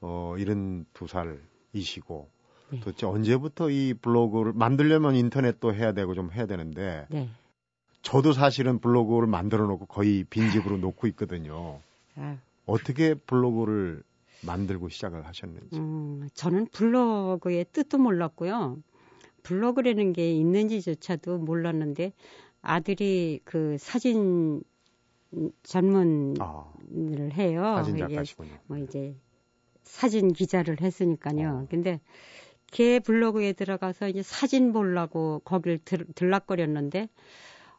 어 0.00 0.34
72살이시고 0.38 2.26
네. 2.70 2.80
도대체 2.80 3.06
언제부터 3.06 3.70
이 3.70 3.94
블로그를 3.94 4.52
만들려면 4.54 5.14
인터넷도 5.16 5.74
해야 5.74 5.92
되고 5.92 6.14
좀 6.14 6.30
해야 6.32 6.46
되는데 6.46 7.06
네. 7.10 7.28
저도 8.02 8.32
사실은 8.32 8.78
블로그를 8.78 9.26
만들어 9.28 9.66
놓고 9.66 9.86
거의 9.86 10.24
빈집으로 10.24 10.78
놓고 10.78 11.06
있거든요. 11.08 11.80
아. 12.16 12.38
어떻게 12.64 13.14
블로그를 13.14 14.02
만들고 14.46 14.88
시작을 14.88 15.26
하셨는지. 15.26 15.76
음, 15.76 16.28
저는 16.34 16.68
블로그의 16.72 17.66
뜻도 17.72 17.98
몰랐고요. 17.98 18.78
블로그라는 19.42 20.12
게 20.12 20.32
있는지조차도 20.32 21.38
몰랐는데 21.38 22.12
아들이 22.62 23.40
그 23.44 23.76
사진 23.78 24.62
전문을 25.62 26.36
아, 26.40 26.72
해요. 27.34 27.74
사진 27.76 27.98
작가시군요. 27.98 28.50
뭐 28.66 28.78
이제 28.78 29.14
사진 29.82 30.32
기자를 30.32 30.80
했으니까요. 30.80 31.48
어. 31.48 31.66
근데 31.70 32.00
걔 32.70 32.98
블로그에 33.00 33.52
들어가서 33.52 34.08
이제 34.08 34.22
사진 34.22 34.72
보려고 34.72 35.40
거길 35.44 35.78
들, 35.84 36.04
들락거렸는데 36.14 37.08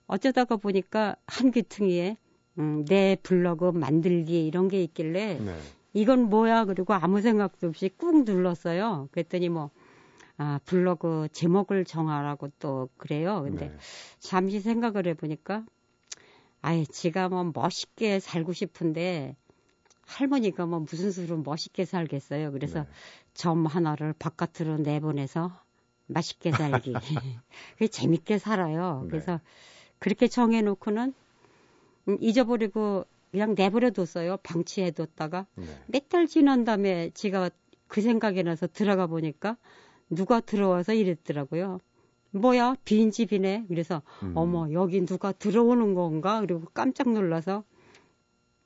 어쩌다가 0.07 0.57
보니까 0.57 1.15
한 1.27 1.51
귀퉁이에 1.51 2.17
음, 2.59 2.83
내 2.85 3.15
블로그 3.23 3.71
만들기 3.71 4.45
이런 4.45 4.67
게 4.67 4.83
있길래 4.83 5.39
네. 5.39 5.57
이건 5.93 6.29
뭐야 6.29 6.65
그리고 6.65 6.93
아무 6.93 7.21
생각도 7.21 7.67
없이 7.67 7.89
꾹 7.97 8.23
눌렀어요. 8.23 9.09
그랬더니 9.11 9.49
뭐 9.49 9.71
아, 10.41 10.59
블로그 10.65 11.27
제목을 11.33 11.85
정하라고 11.85 12.49
또 12.57 12.89
그래요. 12.97 13.43
근데 13.43 13.67
네. 13.67 13.77
잠시 14.17 14.59
생각을 14.59 15.05
해보니까 15.05 15.63
아예 16.63 16.83
지가 16.83 17.29
뭐 17.29 17.51
멋있게 17.53 18.19
살고 18.19 18.53
싶은데 18.53 19.35
할머니가 20.07 20.65
뭐 20.65 20.79
무슨 20.79 21.11
수로 21.11 21.37
멋있게 21.37 21.85
살겠어요. 21.85 22.51
그래서 22.53 22.79
네. 22.79 22.89
점 23.35 23.67
하나를 23.67 24.13
바깥으로 24.13 24.79
내보내서 24.79 25.51
맛있게 26.07 26.51
살기. 26.53 26.95
그게 27.73 27.87
재밌게 27.87 28.39
살아요. 28.39 29.01
네. 29.03 29.09
그래서 29.09 29.39
그렇게 29.99 30.27
정해놓고는 30.27 31.13
음, 32.07 32.17
잊어버리고 32.19 33.05
그냥 33.29 33.53
내버려뒀어요. 33.55 34.37
방치해뒀다가 34.37 35.45
네. 35.53 35.65
몇달 35.85 36.25
지난 36.25 36.63
다음에 36.63 37.11
지가 37.13 37.51
그 37.87 38.01
생각이 38.01 38.41
나서 38.41 38.65
들어가 38.65 39.05
보니까 39.05 39.55
누가 40.11 40.39
들어와서 40.41 40.93
이랬더라고요. 40.93 41.79
뭐야 42.31 42.75
빈 42.85 43.11
집이네. 43.11 43.65
그래서 43.67 44.01
음. 44.23 44.33
어머 44.35 44.71
여기 44.73 45.03
누가 45.05 45.31
들어오는 45.31 45.95
건가? 45.95 46.41
그리고 46.41 46.63
깜짝 46.73 47.09
놀라서 47.11 47.63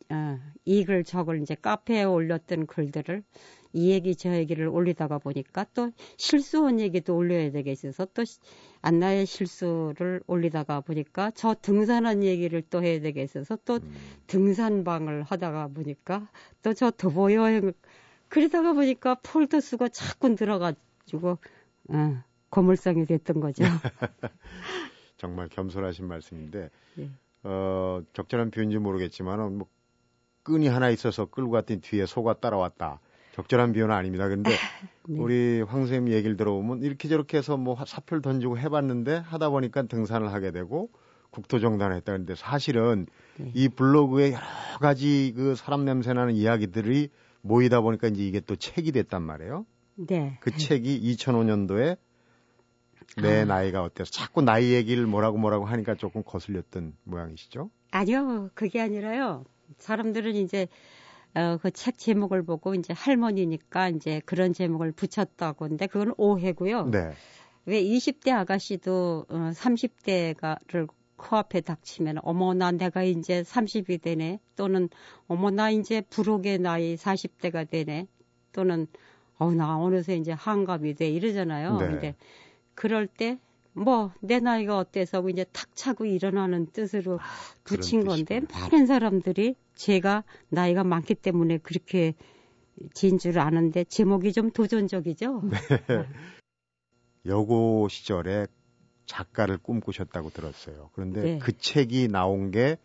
어, 0.10 0.39
이글 0.65 1.03
저글 1.03 1.41
이제 1.41 1.55
카페에 1.55 2.03
올렸던 2.03 2.67
글들을 2.67 3.23
이 3.73 3.91
얘기 3.91 4.15
저 4.15 4.34
얘기를 4.36 4.67
올리다가 4.67 5.17
보니까 5.17 5.65
또 5.73 5.91
실수한 6.17 6.79
얘기도 6.79 7.15
올려야 7.15 7.51
되겠어서 7.51 8.08
또 8.13 8.23
안나의 8.81 9.25
실수를 9.25 10.21
올리다가 10.27 10.81
보니까 10.81 11.31
저 11.31 11.55
등산한 11.62 12.23
얘기를 12.23 12.62
또 12.69 12.84
해야 12.84 13.01
되겠어서 13.01 13.58
또 13.65 13.75
음. 13.75 13.95
등산방을 14.27 15.23
하다가 15.23 15.67
보니까 15.69 16.29
또 16.62 16.73
저 16.73 16.91
도보 16.91 17.34
여행 17.34 17.73
그러다가 18.29 18.73
보니까 18.73 19.15
폴더 19.23 19.60
수가 19.60 19.89
자꾸 19.89 20.36
들어가 20.36 20.73
주고 21.06 21.38
어, 21.89 22.24
고물상이 22.50 23.06
됐던 23.06 23.39
거죠. 23.39 23.63
정말 25.18 25.48
겸손하신 25.50 26.08
말씀인데 26.08 26.70
네. 26.96 27.10
어, 27.44 28.02
적절한 28.13 28.52
표현인지 28.52 28.80
모르겠지만 28.80 29.58
뭐 29.58 29.68
끈이 30.44 30.68
하나 30.68 30.89
있어서 30.89 31.26
끌고 31.26 31.52
갔더니 31.52 31.82
뒤에 31.82 32.06
소가 32.06 32.36
따라왔다. 32.36 33.00
적절한 33.34 33.74
비유는 33.74 33.94
아닙니다. 33.94 34.28
근데 34.28 34.50
네. 35.10 35.20
우리 35.20 35.62
황 35.62 35.82
선생님 35.82 36.13
얘기를 36.13 36.38
들어보면 36.38 36.84
이렇게 36.84 37.08
저렇게 37.08 37.38
해서 37.38 37.58
뭐 37.58 37.76
사표를 37.86 38.22
던지고 38.22 38.58
해봤는데 38.58 39.18
하다 39.18 39.50
보니까 39.50 39.84
등산을 39.84 40.32
하게 40.32 40.52
되고 40.52 40.89
국토정단을 41.32 41.98
했다. 41.98 42.13
근데 42.13 42.34
사실은 42.36 43.08
네. 43.38 43.52
이 43.54 43.68
블로그에 43.68 44.32
여러 44.32 44.46
가지 44.80 45.34
그 45.36 45.56
사람 45.56 45.84
냄새 45.84 46.13
나는 46.13 46.34
이야기들이 46.34 47.10
모이다 47.41 47.82
보니까 47.82 48.08
이제 48.08 48.24
이게 48.24 48.39
또 48.39 48.56
책이 48.56 48.91
됐단 48.94 49.22
말이에요. 49.22 49.65
네. 49.95 50.38
그 50.41 50.55
책이 50.55 51.01
2005년도에 51.15 51.97
내 53.21 53.41
아. 53.41 53.45
나이가 53.45 53.84
어때서 53.84 54.12
자꾸 54.12 54.41
나이 54.41 54.73
얘기를 54.73 55.05
뭐라고 55.05 55.38
뭐라고 55.38 55.65
하니까 55.65 55.95
조금 55.95 56.23
거슬렸던 56.23 56.95
모양이시죠? 57.03 57.69
아니요, 57.91 58.49
그게 58.53 58.81
아니라요. 58.81 59.45
사람들은 59.77 60.36
이제 60.36 60.67
어, 61.36 61.58
그 61.62 61.69
책 61.71 61.97
제목을 61.97 62.43
보고 62.43 62.75
이제 62.75 62.93
할머니니까 62.93 63.89
이제 63.89 64.21
그런 64.25 64.53
제목을 64.53 64.93
붙였다고 64.93 65.67
근데 65.67 65.88
그건 65.88 66.13
오해고요. 66.17 66.86
네. 66.91 67.12
왜 67.65 67.84
20대 67.84 68.31
아가씨도 68.31 69.25
어, 69.27 69.51
30대가를 69.53 70.88
코앞에 71.17 71.62
닥치면 71.62 72.19
어머 72.23 72.53
나 72.53 72.71
내가 72.71 73.03
이제 73.03 73.41
30이 73.41 74.01
되네 74.01 74.39
또는 74.55 74.89
어머 75.27 75.49
나 75.51 75.69
이제 75.69 76.01
부록의 76.01 76.60
나이 76.60 76.95
40대가 76.95 77.69
되네 77.69 78.08
또는 78.51 78.88
어, 79.38 79.52
나 79.52 79.78
어느새 79.78 80.15
이제 80.15 80.32
한갑이 80.32 80.95
돼 80.95 81.10
이러잖아요. 81.10 81.78
네. 81.78 81.95
이제 81.98 82.15
그럴 82.76 83.08
때 83.08 83.39
뭐 83.76 84.12
내 84.21 84.39
나이가 84.39 84.78
어때서 84.78 85.28
이제 85.30 85.45
탁 85.52 85.76
차고 85.76 86.06
일어나는 86.06 86.67
뜻으로 86.71 87.19
아, 87.19 87.24
붙인 87.65 88.06
건데 88.06 88.41
많은 88.52 88.86
사람들이 88.86 89.56
제가 89.76 90.24
나이가 90.50 90.84
많기 90.84 91.13
때문에 91.13 91.58
그렇게 91.58 92.15
지은 92.93 93.17
줄 93.17 93.38
아는데 93.39 93.84
제목이 93.84 94.32
좀 94.32 94.52
도전적이죠. 94.52 95.41
네. 95.43 95.58
여고 97.26 97.88
시절에 97.89 98.48
작가를 99.06 99.58
꿈꾸셨다고 99.58 100.30
들었어요. 100.30 100.89
그런데 100.93 101.21
네. 101.21 101.39
그 101.39 101.58
책이 101.58 102.08
나온 102.08 102.52
게 102.52 102.78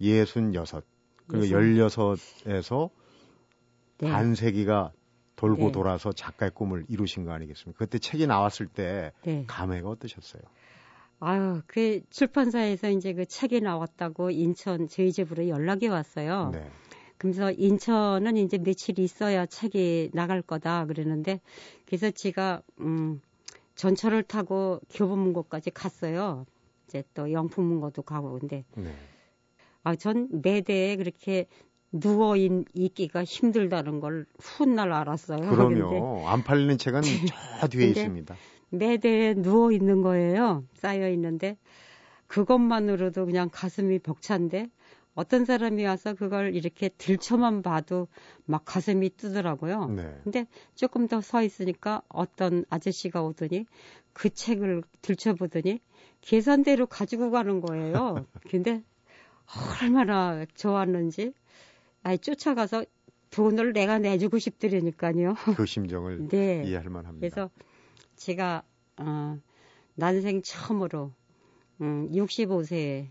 예순여섯 0.00 0.84
그리고 1.26 1.50
열여섯에서 1.50 2.90
네. 3.98 4.10
반세기가 4.10 4.92
돌고 5.36 5.66
네. 5.66 5.72
돌아서 5.72 6.12
작가의 6.12 6.52
꿈을 6.54 6.84
이루신 6.88 7.24
거 7.24 7.32
아니겠습니까? 7.32 7.78
그때 7.78 7.98
책이 7.98 8.26
나왔을 8.26 8.66
때 8.66 9.12
네. 9.22 9.44
감회가 9.46 9.88
어떠셨어요? 9.88 10.42
아유, 11.20 11.62
그 11.66 12.02
출판사에서 12.10 12.90
이제 12.90 13.12
그 13.14 13.26
책이 13.26 13.60
나왔다고 13.60 14.30
인천 14.30 14.88
저희 14.88 15.12
집으로 15.12 15.48
연락이 15.48 15.88
왔어요. 15.88 16.50
네. 16.52 16.70
그래서 17.16 17.50
인천은 17.50 18.36
이제 18.36 18.58
며칠 18.58 18.98
있어야 18.98 19.46
책이 19.46 20.10
나갈 20.12 20.42
거다 20.42 20.84
그러는데 20.86 21.40
그래서 21.86 22.10
제가 22.10 22.62
음 22.80 23.20
전철을 23.76 24.24
타고 24.24 24.80
교보문고까지 24.90 25.70
갔어요. 25.70 26.44
이제 26.86 27.02
또 27.14 27.32
영풍문고도 27.32 28.02
가고 28.02 28.38
근데 28.38 28.64
네. 28.76 28.94
아전 29.82 30.28
매대에 30.42 30.96
그렇게 30.96 31.46
누워 31.94 32.34
있기가 32.36 33.22
힘들다는 33.22 34.00
걸 34.00 34.26
훗날 34.40 34.92
알았어요. 34.92 35.38
그럼요. 35.48 36.26
안 36.28 36.42
팔리는 36.42 36.76
책은 36.76 37.02
저 37.60 37.68
뒤에 37.68 37.86
있습니다. 37.88 38.34
매대에 38.70 39.34
누워 39.34 39.70
있는 39.70 40.02
거예요. 40.02 40.64
쌓여 40.74 41.08
있는데 41.10 41.56
그것만으로도 42.26 43.26
그냥 43.26 43.48
가슴이 43.52 44.00
벅찬데 44.00 44.68
어떤 45.14 45.44
사람이 45.44 45.84
와서 45.84 46.14
그걸 46.14 46.56
이렇게 46.56 46.88
들쳐만 46.88 47.62
봐도 47.62 48.08
막 48.44 48.62
가슴이 48.64 49.10
뜨더라고요. 49.16 49.86
네. 49.90 50.18
근데 50.24 50.46
조금 50.74 51.06
더 51.06 51.20
서 51.20 51.42
있으니까 51.44 52.02
어떤 52.08 52.64
아저씨가 52.70 53.22
오더니 53.22 53.66
그 54.12 54.30
책을 54.30 54.82
들춰보더니 55.00 55.78
계산대로 56.22 56.86
가지고 56.86 57.30
가는 57.30 57.60
거예요. 57.60 58.26
근데 58.50 58.82
얼마나 59.80 60.44
좋았는지 60.56 61.32
아이 62.04 62.18
쫓아가서 62.18 62.84
돈을 63.30 63.72
내가 63.72 63.98
내주고 63.98 64.38
싶더라니까요. 64.38 65.34
그 65.56 65.66
심정을 65.66 66.28
네. 66.28 66.62
이해할 66.64 66.88
만합니다. 66.88 67.18
그래서 67.18 67.50
제가 68.14 68.62
어, 68.98 69.38
난생 69.96 70.42
처음으로 70.42 71.12
음, 71.80 72.08
65세에 72.12 73.08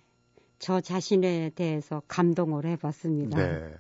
저 0.59 0.79
자신에 0.79 1.49
대해서 1.55 2.01
감동을 2.07 2.65
해봤습니다. 2.65 3.37
네. 3.37 3.75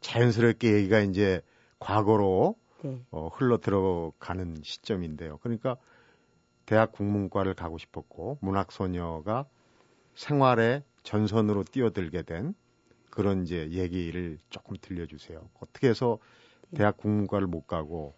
자연스럽게 0.00 0.72
얘기가 0.74 1.00
이제 1.00 1.42
과거로 1.78 2.56
네. 2.82 3.04
어, 3.10 3.28
흘러 3.28 3.58
들어가는 3.58 4.60
시점인데요. 4.62 5.38
그러니까 5.42 5.76
대학 6.64 6.92
국문과를 6.92 7.54
가고 7.54 7.78
싶었고 7.78 8.38
문학소녀가 8.40 9.46
생활의 10.14 10.84
전선으로 11.02 11.64
뛰어들게 11.64 12.22
된 12.22 12.54
그런 13.12 13.42
이제 13.42 13.68
얘기를 13.70 14.38
조금 14.48 14.76
들려주세요. 14.80 15.38
어떻게 15.60 15.88
해서 15.88 16.18
네. 16.70 16.78
대학 16.78 16.96
국문과를 16.96 17.46
못 17.46 17.66
가고 17.66 18.14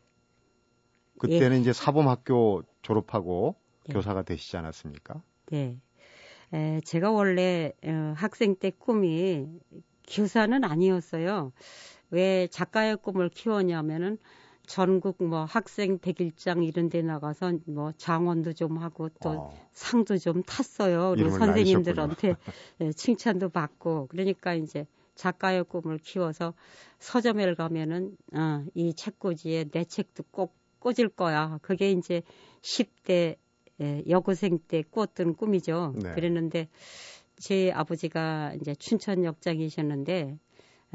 그때는 1.18 1.56
예. 1.56 1.60
이제 1.60 1.72
사범학교 1.72 2.62
졸업하고 2.80 3.56
네. 3.86 3.92
교사가 3.92 4.22
되시지 4.22 4.56
않았습니까? 4.56 5.20
네. 5.46 5.76
에, 6.52 6.80
제가 6.84 7.10
원래 7.10 7.72
어, 7.84 8.14
학생 8.16 8.54
때 8.54 8.70
꿈이 8.70 9.48
교사는 10.08 10.62
아니었어요. 10.62 11.52
왜 12.10 12.46
작가의 12.46 12.96
꿈을 12.98 13.30
키웠냐면은 13.30 14.16
전국 14.66 15.22
뭐 15.22 15.44
학생 15.44 15.98
백일장 15.98 16.62
이런 16.62 16.88
데 16.88 17.02
나가서 17.02 17.52
뭐 17.66 17.92
장원도 17.96 18.54
좀 18.54 18.78
하고 18.78 19.08
또 19.22 19.30
어. 19.30 19.68
상도 19.72 20.16
좀 20.16 20.42
탔어요. 20.42 21.10
우리 21.10 21.28
선생님들한테 21.30 22.36
네, 22.78 22.92
칭찬도 22.92 23.50
받고 23.50 24.06
그러니까 24.08 24.54
이제 24.54 24.86
작가의 25.14 25.64
꿈을 25.64 25.98
키워서 25.98 26.54
서점에 26.98 27.54
가면은 27.54 28.16
어, 28.34 28.64
이 28.74 28.94
책꽂이에 28.94 29.64
내 29.70 29.84
책도 29.84 30.24
꼭 30.30 30.54
꽂을 30.80 31.08
거야. 31.08 31.58
그게 31.62 31.90
이제 31.90 32.22
10대 32.62 33.36
예, 33.80 34.02
여고생 34.08 34.60
때 34.68 34.82
꾸었던 34.88 35.34
꿈이죠. 35.34 35.94
네. 35.96 36.14
그랬는데 36.14 36.68
제 37.36 37.72
아버지가 37.72 38.54
이제 38.60 38.74
춘천 38.76 39.24
역장이셨는데 39.24 40.38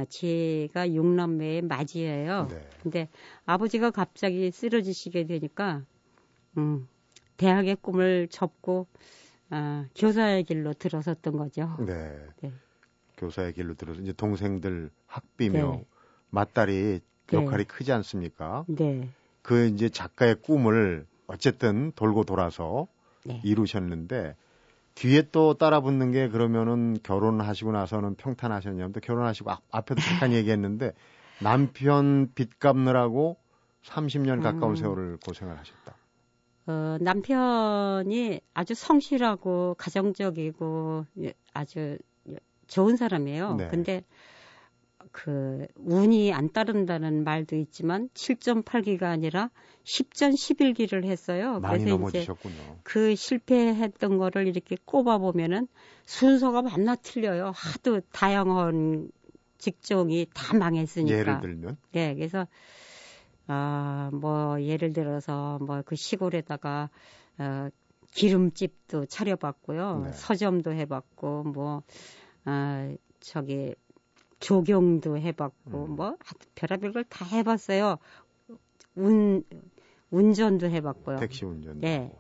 제가 0.06 0.92
육남매의 0.94 1.64
맞이예요. 1.64 2.48
네. 2.50 2.70
근데 2.82 3.10
아버지가 3.46 3.92
갑자기 3.92 4.52
쓰러지시게 4.52 5.26
되니까 5.26 5.84
음, 6.58 6.88
대학의 7.38 7.78
꿈을 7.82 8.28
접고 8.30 8.88
아, 9.50 9.86
교사의 9.96 10.44
길로 10.44 10.74
들어섰던 10.74 11.38
거죠. 11.38 11.76
네. 11.80 12.16
네. 12.42 12.52
교사의 13.18 13.54
길로 13.54 13.74
들어서 13.74 14.02
이제 14.02 14.14
동생들 14.14 14.90
학비며 15.08 15.72
네. 15.72 15.86
맏딸이 16.30 17.00
네. 17.28 17.38
역할이 17.38 17.66
크지 17.66 17.92
않습니까? 17.92 18.66
네. 18.68 19.10
그 19.42 19.68
이제 19.68 19.90
작가의 19.90 20.36
꿈을 20.36 21.06
어쨌든 21.28 21.92
돌고 21.96 22.24
돌아서 22.24 22.88
네. 23.26 23.42
이루셨는데 23.44 24.36
뒤에 25.00 25.30
또 25.32 25.54
따라 25.54 25.80
붙는 25.80 26.12
게 26.12 26.28
그러면은 26.28 26.98
결혼하시고 27.04 27.72
나서는 27.72 28.16
평탄하셨냐면 28.16 28.92
또 28.92 29.00
결혼하시고 29.00 29.50
앞, 29.50 29.62
앞에도 29.72 30.02
잠깐 30.02 30.34
얘기했는데 30.34 30.92
남편 31.42 32.30
빚 32.36 32.60
갚느라고 32.60 33.38
30년 33.86 34.44
가까운 34.44 34.74
음. 34.74 34.76
세월을 34.76 35.18
고생을 35.26 35.58
하셨다. 35.58 35.96
어, 36.68 36.98
남편이 37.00 38.42
아주 38.54 38.76
성실하고 38.76 39.76
가정적이고 39.78 41.06
아주 41.54 41.98
좋은 42.68 42.98
사람이에요. 42.98 43.56
네. 43.56 43.68
근데 43.70 44.04
그 45.12 45.66
운이 45.76 46.34
안 46.34 46.52
따른다는 46.52 47.24
말도 47.24 47.56
있지만 47.56 48.10
7.8기가 48.14 49.04
아니라 49.04 49.50
10전 49.84 50.34
11기를 50.34 51.06
했어요. 51.06 51.60
많이 51.60 51.84
그래서 51.84 51.98
넘어지셨군요. 51.98 52.54
이제 52.54 52.80
그 52.84 53.16
실패했던 53.16 54.18
거를 54.18 54.48
이렇게 54.48 54.78
꼽아 54.86 55.18
보면은 55.18 55.68
순서가 56.06 56.62
만나 56.62 56.96
틀려요. 56.96 57.52
하도 57.56 58.02
다양한 58.12 59.10
직종이 59.58 60.28
다 60.34 60.56
망했으니까. 60.58 61.18
예를 61.18 61.42
들면? 61.42 61.78
네, 61.92 62.14
그래서 62.16 62.48
아, 63.48 64.10
뭐 64.14 64.62
예를 64.62 64.94
들어서 64.94 65.58
뭐 65.62 65.82
그 65.86 65.96
시골에다가 65.96 66.90
어 67.40 67.70
기름집도 68.12 69.06
차려봤고요. 69.06 70.02
네. 70.06 70.12
서점도 70.14 70.72
해봤고 70.74 71.44
뭐 71.44 71.84
아, 72.46 72.92
저기 73.20 73.76
조경도 74.40 75.18
해봤고 75.18 75.86
음. 75.86 75.96
뭐 75.96 76.18
별의별 76.56 76.94
걸 76.94 77.04
다 77.04 77.26
해봤어요. 77.26 77.98
운 78.96 79.44
운전도 80.12 80.70
해봤고요. 80.70 81.18
택시 81.18 81.46
운전. 81.46 81.80
네. 81.82 82.12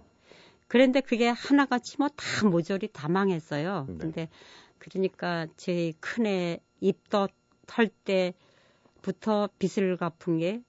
그런데 0.68 1.02
그게 1.02 1.30
하나같이 1.30 1.98
뭐 1.98 2.10
다 2.10 2.48
모조리 2.48 2.90
다 2.94 3.08
망했어요. 3.10 3.86
네. 3.90 3.98
근데 3.98 4.30
그러니까 4.78 5.48
제 5.58 5.94
큰애 6.00 6.60
입덧 6.80 7.32
털 7.66 7.90
때부터 7.90 9.50
빚을 9.58 9.98
갚은 9.98 10.38
게 10.40 10.62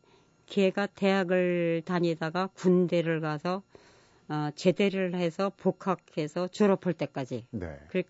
걔가 0.47 0.87
대학을 0.87 1.83
다니다가 1.85 2.49
군대를 2.55 3.21
가서 3.21 3.63
어, 4.29 4.51
제대를 4.55 5.15
해서 5.15 5.51
복학해서 5.57 6.49
졸업할 6.49 6.95
때까지. 6.95 7.47
네. 7.51 7.79
그 7.89 8.03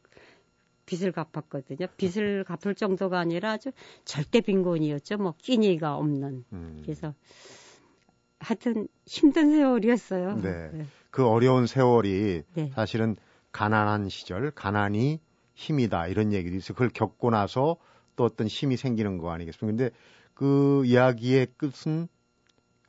빚을 0.90 1.12
갚았거든요. 1.12 1.87
빚을 1.96 2.44
갚을 2.44 2.74
정도가 2.74 3.20
아니라 3.20 3.53
아주 3.53 3.70
절대 4.05 4.40
빈곤이었죠. 4.40 5.18
뭐 5.18 5.35
끼니가 5.38 5.94
없는. 5.96 6.44
음. 6.53 6.81
그래서 6.83 7.14
하여튼 8.40 8.88
힘든 9.07 9.53
세월이었어요. 9.53 10.37
네. 10.42 10.70
네. 10.72 10.87
그 11.11 11.26
어려운 11.26 11.66
세월이 11.66 12.42
네. 12.55 12.70
사실은 12.74 13.16
가난한 13.53 14.09
시절, 14.09 14.50
가난이 14.50 15.20
힘이다 15.55 16.09
이런 16.09 16.33
얘기도 16.33 16.57
있어요. 16.57 16.74
그걸 16.74 16.88
겪고 16.88 17.31
나서 17.31 17.76
또 18.16 18.24
어떤 18.24 18.48
힘이 18.48 18.76
생기는 18.76 19.18
거 19.18 19.31
아니겠습니까? 19.31 19.76
근데 19.76 19.94
그 20.35 20.85
이야기의 20.87 21.48
끝은 21.57 22.09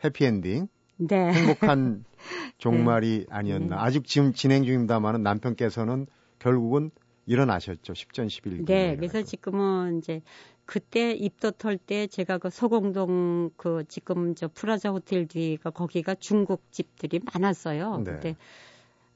해피엔딩, 0.03 0.67
네. 0.97 1.33
행복한 1.33 2.03
종말이 2.57 3.19
네. 3.19 3.25
아니었나. 3.29 3.75
네. 3.75 3.81
아직 3.81 4.07
지금 4.07 4.33
진행 4.33 4.63
중입니다만은 4.63 5.21
남편께서는 5.21 6.07
결국은 6.39 6.89
일어나셨죠. 7.25 7.93
10전 7.93 8.27
11기. 8.27 8.65
네, 8.65 8.95
그래서 8.95 9.21
지금은 9.21 9.99
이제 9.99 10.21
그때 10.65 11.12
입덧할 11.12 11.77
때 11.77 12.07
제가 12.07 12.38
그 12.38 12.49
서공동 12.49 13.51
그 13.57 13.84
지금 13.88 14.36
저 14.36 14.47
프라자 14.47 14.91
호텔 14.91 15.27
뒤가 15.27 15.69
거기가 15.69 16.15
중국 16.15 16.71
집들이 16.71 17.19
많았어요. 17.34 17.97
네. 17.97 18.12
그때 18.12 18.36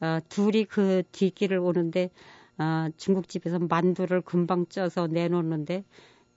어, 0.02 0.20
둘이 0.30 0.65
그 0.65 1.04
뒷길을 1.12 1.58
오는데 1.58 2.10
어, 2.58 2.88
중국집에서 2.98 3.60
만두를 3.60 4.22
금방 4.22 4.65
쪄서 4.68 5.08
내놓는데 5.08 5.84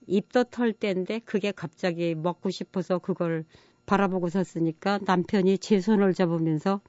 입덧할 0.06 0.72
때인데 0.72 1.20
그게 1.20 1.52
갑자기 1.52 2.14
먹고 2.14 2.50
싶어서 2.50 2.98
그걸 2.98 3.44
바라보고 3.86 4.28
섰으니까 4.28 5.00
남편이 5.04 5.58
제 5.58 5.80
손을 5.80 6.14
잡으면서 6.14 6.80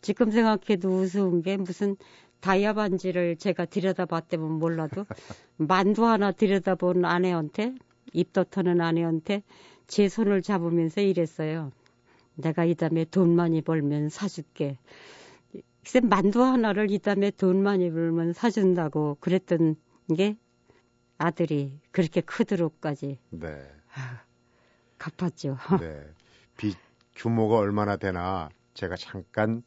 지금 0.00 0.30
생각해도 0.30 0.88
우스운 0.88 1.42
게 1.42 1.56
무슨 1.56 1.96
다이아 2.40 2.74
반지를 2.74 3.36
제가 3.36 3.64
들여다봤다면 3.64 4.52
몰라도 4.52 5.06
만두 5.56 6.06
하나 6.06 6.32
들여다본 6.32 7.04
아내한테 7.04 7.74
입덧하는 8.12 8.80
아내한테 8.80 9.42
제 9.86 10.08
손을 10.08 10.42
잡으면서 10.42 11.00
이랬어요. 11.00 11.72
내가 12.34 12.64
이 12.64 12.74
다음에 12.74 13.04
돈 13.04 13.34
많이 13.34 13.62
벌면 13.62 14.08
사줄게. 14.08 14.78
글쎄 15.82 16.00
만두 16.00 16.42
하나를 16.42 16.90
이 16.90 16.98
다음에 16.98 17.30
돈 17.30 17.62
많이 17.62 17.90
벌면 17.90 18.32
사준다고 18.32 19.16
그랬던 19.20 19.76
게 20.16 20.36
아들이 21.18 21.78
그렇게 21.92 22.20
크도록까지 22.20 23.18
네. 23.30 23.48
아, 23.94 24.20
갚았죠. 24.98 25.56
네. 25.80 26.02
빚 26.56 26.76
규모가 27.14 27.56
얼마나 27.58 27.96
되나 27.96 28.50
제가 28.74 28.96
잠깐 28.96 29.62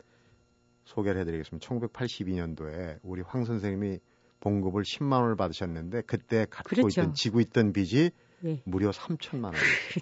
소개를 0.89 1.21
해드리겠습니다. 1.21 1.67
1982년도에 1.67 2.99
우리 3.03 3.21
황 3.21 3.45
선생님이 3.45 3.99
봉급을 4.39 4.83
10만 4.83 5.21
원을 5.21 5.35
받으셨는데 5.35 6.01
그때 6.01 6.45
갖고 6.49 6.69
그렇죠. 6.69 7.01
있던 7.01 7.13
지고 7.13 7.39
있던 7.39 7.73
빚이 7.73 8.11
네. 8.41 8.61
무려 8.65 8.89
3천만 8.89 9.45
원. 9.45 9.53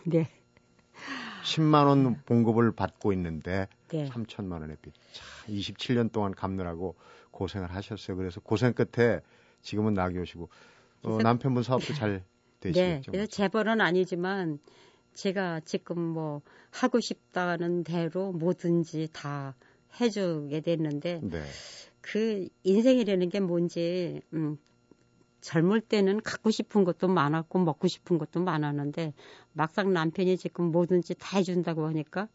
네. 0.05 0.29
10만 1.43 1.87
원 1.87 2.21
봉급을 2.25 2.71
받고 2.71 3.11
있는데 3.13 3.67
네. 3.89 4.09
3천만 4.09 4.61
원의 4.61 4.77
빚. 4.81 4.93
자, 5.11 5.23
27년 5.47 6.11
동안 6.11 6.33
갚느라고 6.33 6.95
고생을 7.31 7.73
하셨어요. 7.73 8.15
그래서 8.15 8.39
고생 8.39 8.73
끝에 8.73 9.21
지금은 9.61 9.97
오시고 9.97 10.49
어, 11.03 11.17
남편분 11.21 11.63
사업도 11.63 11.93
잘 11.93 12.23
되시겠죠. 12.61 12.81
네. 12.81 13.01
그래서 13.11 13.25
재벌은 13.29 13.81
아니지만 13.81 14.59
제가 15.13 15.61
지금 15.61 15.99
뭐 15.99 16.41
하고 16.71 16.99
싶다는 16.99 17.83
대로 17.83 18.31
뭐든지 18.31 19.09
다 19.11 19.55
해주게 19.99 20.61
됐는데 20.61 21.21
네. 21.23 21.43
그 22.01 22.47
인생이라는 22.63 23.29
게 23.29 23.39
뭔지 23.39 24.21
음, 24.33 24.57
젊을 25.41 25.81
때는 25.81 26.21
갖고 26.21 26.51
싶은 26.51 26.83
것도 26.83 27.07
많았고 27.07 27.59
먹고 27.59 27.87
싶은 27.87 28.17
것도 28.17 28.41
많았는데 28.41 29.13
막상 29.53 29.93
남편이 29.93 30.37
지금 30.37 30.71
뭐든지 30.71 31.15
다 31.15 31.37
해준다고 31.37 31.85
하니까 31.87 32.27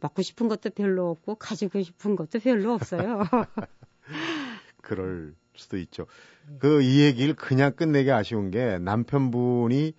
먹고 0.00 0.22
싶은 0.22 0.48
것도 0.48 0.70
별로 0.70 1.10
없고 1.10 1.36
가지고 1.36 1.82
싶은 1.82 2.16
것도 2.16 2.38
별로 2.40 2.72
없어요. 2.74 3.22
그럴 4.82 5.34
수도 5.54 5.78
있죠. 5.78 6.06
그 6.58 6.82
이 6.82 7.00
얘기를 7.00 7.34
그냥 7.34 7.72
끝내기 7.72 8.10
아쉬운 8.10 8.50
게 8.50 8.78
남편분이 8.78 9.94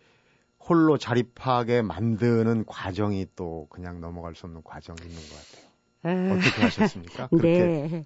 홀로 0.59 0.97
자립하게 0.97 1.81
만드는 1.81 2.65
과정이 2.65 3.27
또 3.35 3.67
그냥 3.69 4.01
넘어갈 4.01 4.35
수 4.35 4.45
없는 4.45 4.61
과정이 4.63 4.97
있는 5.01 5.15
것 5.15 5.29
같아요. 5.29 5.64
아, 6.05 6.33
어떻게 6.33 6.61
하셨습니까? 6.61 7.29
네. 7.41 8.05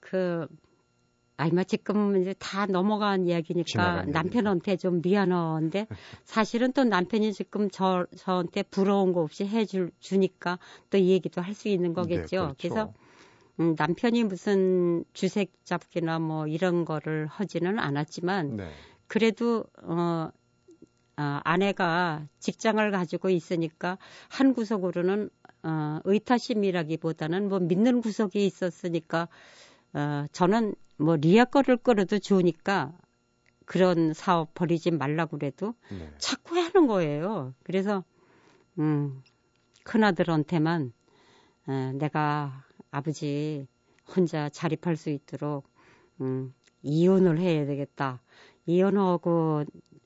그뭐 0.00 0.48
지금 1.66 2.20
이제 2.20 2.34
다 2.38 2.66
넘어간 2.66 3.26
이야기니까 3.26 4.06
남편한테 4.06 4.76
좀 4.76 5.00
미안한데 5.02 5.86
사실은 6.24 6.72
또 6.72 6.84
남편이 6.84 7.32
지금 7.32 7.70
저 7.70 8.06
저한테 8.16 8.62
부러운 8.64 9.12
거 9.12 9.20
없이 9.22 9.46
해줄 9.46 9.90
주니까 10.00 10.58
또 10.90 10.98
이 10.98 11.10
얘기도 11.10 11.40
할 11.40 11.54
수 11.54 11.68
있는 11.68 11.92
거겠죠. 11.94 12.20
네, 12.22 12.28
그렇죠. 12.28 12.54
그래서 12.58 12.92
음, 13.60 13.74
남편이 13.76 14.24
무슨 14.24 15.04
주색 15.12 15.52
잡기나 15.64 16.18
뭐 16.18 16.46
이런 16.46 16.84
거를 16.84 17.26
하지는 17.26 17.78
않았지만 17.78 18.56
네. 18.56 18.70
그래도 19.06 19.64
어, 19.82 20.30
어 21.16 21.40
아내가 21.44 22.26
직장을 22.38 22.90
가지고 22.92 23.30
있으니까 23.30 23.98
한 24.28 24.54
구석으로는 24.54 25.30
어, 25.62 26.00
의타심이라기보다는 26.04 27.48
뭐 27.48 27.58
믿는 27.58 28.00
구석이 28.00 28.44
있었으니까 28.46 29.28
어, 29.94 30.26
저는 30.32 30.74
뭐 30.96 31.16
리아 31.16 31.44
거를 31.44 31.76
끌어도 31.76 32.18
좋으니까 32.18 32.92
그런 33.64 34.14
사업 34.14 34.54
버리지 34.54 34.90
말라고 34.92 35.38
그래도 35.38 35.74
네. 35.90 36.10
자꾸 36.18 36.56
하는 36.56 36.86
거예요. 36.86 37.54
그래서 37.64 38.04
음, 38.78 39.22
큰아들한테만 39.84 40.92
어, 41.66 41.92
내가 41.94 42.64
아버지 42.90 43.66
혼자 44.06 44.48
자립할 44.48 44.96
수 44.96 45.10
있도록 45.10 45.68
음, 46.20 46.54
이혼을 46.82 47.38
해야 47.38 47.66
되겠다. 47.66 48.22
이혼하고 48.66 49.64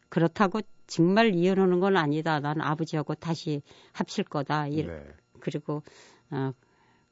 그렇다고 0.08 0.60
정말 0.86 1.34
이혼하는 1.34 1.80
건 1.80 1.96
아니다. 1.96 2.40
난 2.40 2.60
아버지하고 2.60 3.14
다시 3.14 3.62
합칠 3.92 4.24
거다. 4.24 4.64
네. 4.64 5.14
그리고 5.42 5.82
어, 6.30 6.52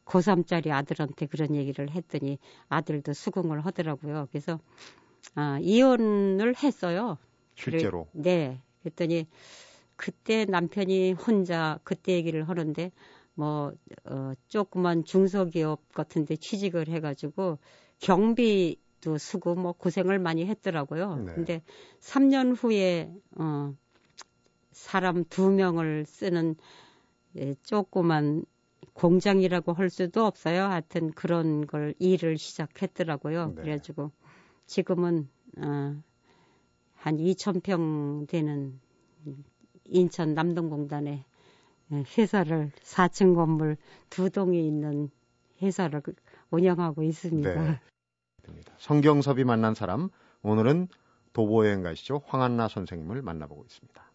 고3짜리 0.05 0.71
아들한테 0.71 1.27
그런 1.27 1.55
얘기를 1.55 1.90
했더니 1.90 2.38
아들도 2.69 3.12
수긍을 3.12 3.64
하더라고요. 3.66 4.29
그래서 4.31 4.59
아, 5.35 5.59
이혼을 5.61 6.55
했어요. 6.62 7.19
실제로? 7.55 8.07
그래, 8.12 8.23
네. 8.23 8.61
그랬더니 8.83 9.27
그때 9.97 10.47
남편이 10.47 11.12
혼자 11.12 11.79
그때 11.85 12.12
얘기를 12.12 12.49
하는데 12.49 12.90
뭐, 13.35 13.73
어, 14.05 14.33
조그만 14.49 15.05
중소기업 15.05 15.93
같은데 15.95 16.37
취직을 16.37 16.88
해가지고 16.88 17.59
경비도 18.01 19.19
쓰고 19.19 19.55
뭐 19.55 19.73
고생을 19.73 20.19
많이 20.19 20.47
했더라고요. 20.47 21.16
네. 21.16 21.35
근데 21.35 21.62
3년 22.01 22.53
후에, 22.53 23.12
어, 23.37 23.75
사람 24.73 25.25
두 25.25 25.51
명을 25.51 26.05
쓰는 26.07 26.57
예, 27.37 27.55
조그만 27.62 28.45
공장이라고 28.93 29.73
할 29.73 29.90
수도 29.90 30.25
없어요. 30.25 30.64
하여튼 30.64 31.12
그런 31.12 31.66
걸 31.66 31.95
일을 31.99 32.38
시작했더라고요. 32.38 33.49
네. 33.49 33.62
그래가지고 33.62 34.11
지금은 34.66 35.29
어, 35.59 35.97
한 36.95 37.16
2천 37.16 37.62
평 37.62 38.27
되는 38.27 38.79
인천 39.85 40.35
남동공단에 40.35 41.25
회사를 42.19 42.73
4층 42.83 43.35
건물 43.35 43.77
두 44.09 44.31
동에 44.31 44.61
있는 44.61 45.11
회사를 45.62 46.03
운영하고 46.51 47.03
있습니다. 47.03 47.62
네. 47.62 47.81
성경섭이 48.79 49.45
만난 49.45 49.75
사람 49.75 50.09
오늘은 50.43 50.88
도보여행 51.33 51.83
가시죠 51.83 52.23
황한나 52.27 52.69
선생님을 52.69 53.23
만나보고 53.23 53.64
있습니다. 53.64 54.10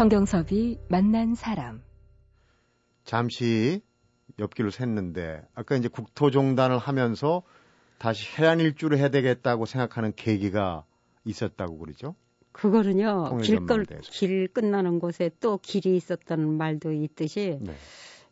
성경섭이 0.00 0.78
만난 0.88 1.34
사람. 1.34 1.82
잠시 3.04 3.82
옆길로 4.38 4.70
샜는데 4.70 5.44
아까 5.54 5.76
이제 5.76 5.88
국토종단을 5.88 6.78
하면서 6.78 7.42
다시 7.98 8.26
해안 8.40 8.60
일주를 8.60 8.96
해야 8.96 9.10
되겠다고 9.10 9.66
생각하는 9.66 10.14
계기가 10.16 10.86
있었다고 11.26 11.76
그러죠? 11.76 12.14
그거는요. 12.52 13.40
길걸 13.42 13.84
길 14.00 14.48
끝나는 14.48 15.00
곳에 15.00 15.30
또 15.38 15.58
길이 15.58 15.94
있었다는 15.96 16.48
말도 16.48 16.92
있듯이 16.92 17.58
네. 17.60 17.74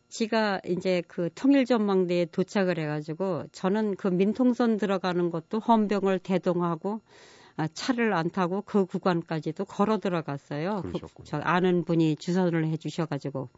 지가 0.07 0.61
이제 0.65 1.03
그 1.07 1.29
통일전망대에 1.35 2.25
도착을 2.31 2.79
해가지고 2.79 3.43
저는 3.51 3.95
그 3.95 4.07
민통선 4.07 4.77
들어가는 4.77 5.29
것도 5.29 5.59
헌병을 5.59 6.17
대동하고 6.17 6.93
아, 6.93 7.38
차를 7.67 8.13
안 8.13 8.29
타고 8.29 8.61
그 8.61 8.85
구간까지도 8.85 9.65
걸어 9.65 9.97
들어갔어요. 9.97 10.83
그, 10.83 10.99
저 11.23 11.37
아는 11.37 11.83
분이 11.83 12.15
주선을 12.15 12.65
해 12.65 12.77
주셔가지고. 12.77 13.49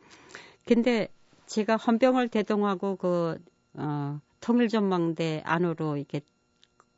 근데 0.65 1.07
제가 1.45 1.77
헌병을 1.77 2.29
대동하고 2.29 2.95
그, 2.95 3.37
어, 3.73 4.19
통일전망대 4.39 5.43
안으로 5.45 5.97
이렇게 5.97 6.21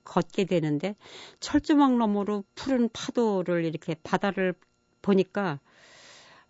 걷게 0.03 0.45
되는데 0.45 0.95
철조망 1.39 1.97
너머로 1.97 2.43
푸른 2.55 2.89
파도를 2.91 3.65
이렇게 3.65 3.95
바다를 4.03 4.53
보니까 5.01 5.59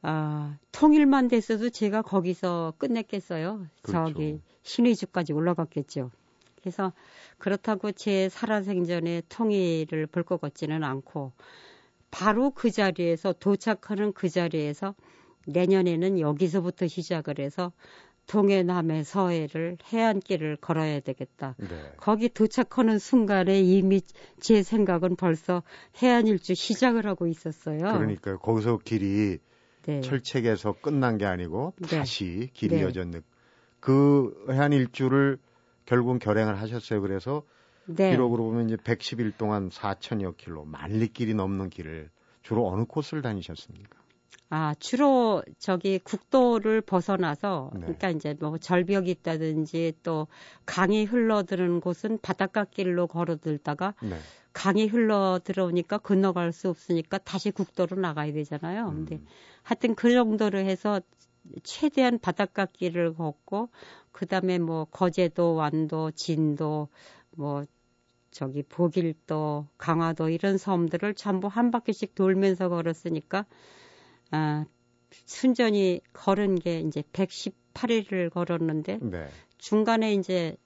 아, 0.01 0.57
통일만 0.71 1.29
됐어도 1.29 1.69
제가 1.69 2.01
거기서 2.01 2.73
끝냈겠어요. 2.77 3.65
그렇죠. 3.81 4.13
저기 4.13 4.41
신의주까지 4.63 5.31
올라갔겠죠. 5.33 6.11
그래서 6.63 6.93
그렇다고 7.37 7.91
제 7.91 8.29
살아생전에 8.29 9.23
통일을 9.27 10.07
볼 10.07 10.23
것 10.23 10.39
같지는 10.39 10.85
않고 10.85 11.33
바로 12.09 12.51
그 12.51 12.71
자리에서 12.71 13.33
도착하는 13.33 14.13
그 14.13 14.29
자리에서 14.29 14.95
내년에는 15.45 16.19
여기서부터 16.21 16.87
시작을 16.87 17.39
해서 17.39 17.73
동해 18.27 18.63
남해 18.63 19.03
서해를 19.03 19.77
해안길을 19.91 20.55
걸어야 20.61 21.01
되겠다. 21.01 21.55
네. 21.57 21.67
거기 21.97 22.29
도착하는 22.29 22.97
순간에 22.97 23.59
이미 23.59 23.99
제 24.39 24.63
생각은 24.63 25.17
벌써 25.17 25.61
해안 26.01 26.27
일주 26.27 26.55
시작을 26.55 27.05
하고 27.05 27.27
있었어요. 27.27 27.79
그러니까요. 27.79 28.39
거기서 28.39 28.77
길이 28.85 29.39
네. 29.85 29.99
철책에서 29.99 30.71
끝난 30.79 31.17
게 31.17 31.25
아니고 31.25 31.73
네. 31.81 31.87
다시 31.97 32.49
길이 32.53 32.75
네. 32.75 32.81
이어졌는 32.83 33.21
그 33.81 34.45
해안 34.49 34.71
일주를 34.71 35.37
결국은 35.85 36.19
결행을 36.19 36.59
하셨어요. 36.59 37.01
그래서 37.01 37.43
네. 37.85 38.11
기록으로 38.11 38.43
보면 38.45 38.67
이제 38.67 38.75
110일 38.77 39.37
동안 39.37 39.69
4천여 39.69 40.37
킬로 40.37 40.65
만리길이 40.65 41.33
넘는 41.33 41.69
길을 41.69 42.09
주로 42.41 42.67
어느 42.67 42.85
코스를 42.85 43.21
다니셨습니까? 43.21 44.03
아, 44.49 44.75
주로 44.77 45.43
저기 45.57 45.99
국도를 45.99 46.81
벗어나서 46.81 47.71
네. 47.73 47.79
그러니까 47.81 48.09
이제 48.11 48.35
뭐 48.39 48.57
절벽이 48.57 49.09
있다든지 49.09 49.93
또 50.03 50.27
강이 50.65 51.05
흘러드는 51.05 51.81
곳은 51.81 52.19
바닷가 52.21 52.63
길로 52.63 53.07
걸어들다가 53.07 53.95
네. 54.03 54.19
강이 54.53 54.85
흘러 54.85 55.39
들어오니까 55.43 55.97
건너갈 55.97 56.53
수 56.53 56.69
없으니까 56.69 57.17
다시 57.17 57.49
국도로 57.49 57.99
나가야 57.99 58.31
되잖아요. 58.33 58.89
음. 58.89 59.05
근데 59.05 59.21
하여튼 59.63 59.95
그 59.95 60.11
정도로 60.11 60.59
해서 60.59 61.01
최대한 61.63 62.19
바닷가 62.19 62.65
길을 62.65 63.15
걷고 63.15 63.69
그다음에 64.11 64.59
뭐 64.59 64.85
거제도, 64.85 65.55
완도, 65.55 66.11
진도 66.11 66.87
뭐 67.31 67.63
저기 68.31 68.63
보길도, 68.63 69.67
강화도 69.77 70.29
이런 70.29 70.57
섬들을 70.57 71.13
전부 71.15 71.47
한 71.47 71.71
바퀴씩 71.71 72.15
돌면서 72.15 72.69
걸었으니까 72.69 73.45
아 74.31 74.65
순전히 75.25 76.01
걸은 76.13 76.55
게 76.55 76.79
이제 76.79 77.03
118일을 77.13 78.31
걸었는데 78.31 78.99
네. 79.01 79.27
중간에 79.57 80.13
이제 80.13 80.57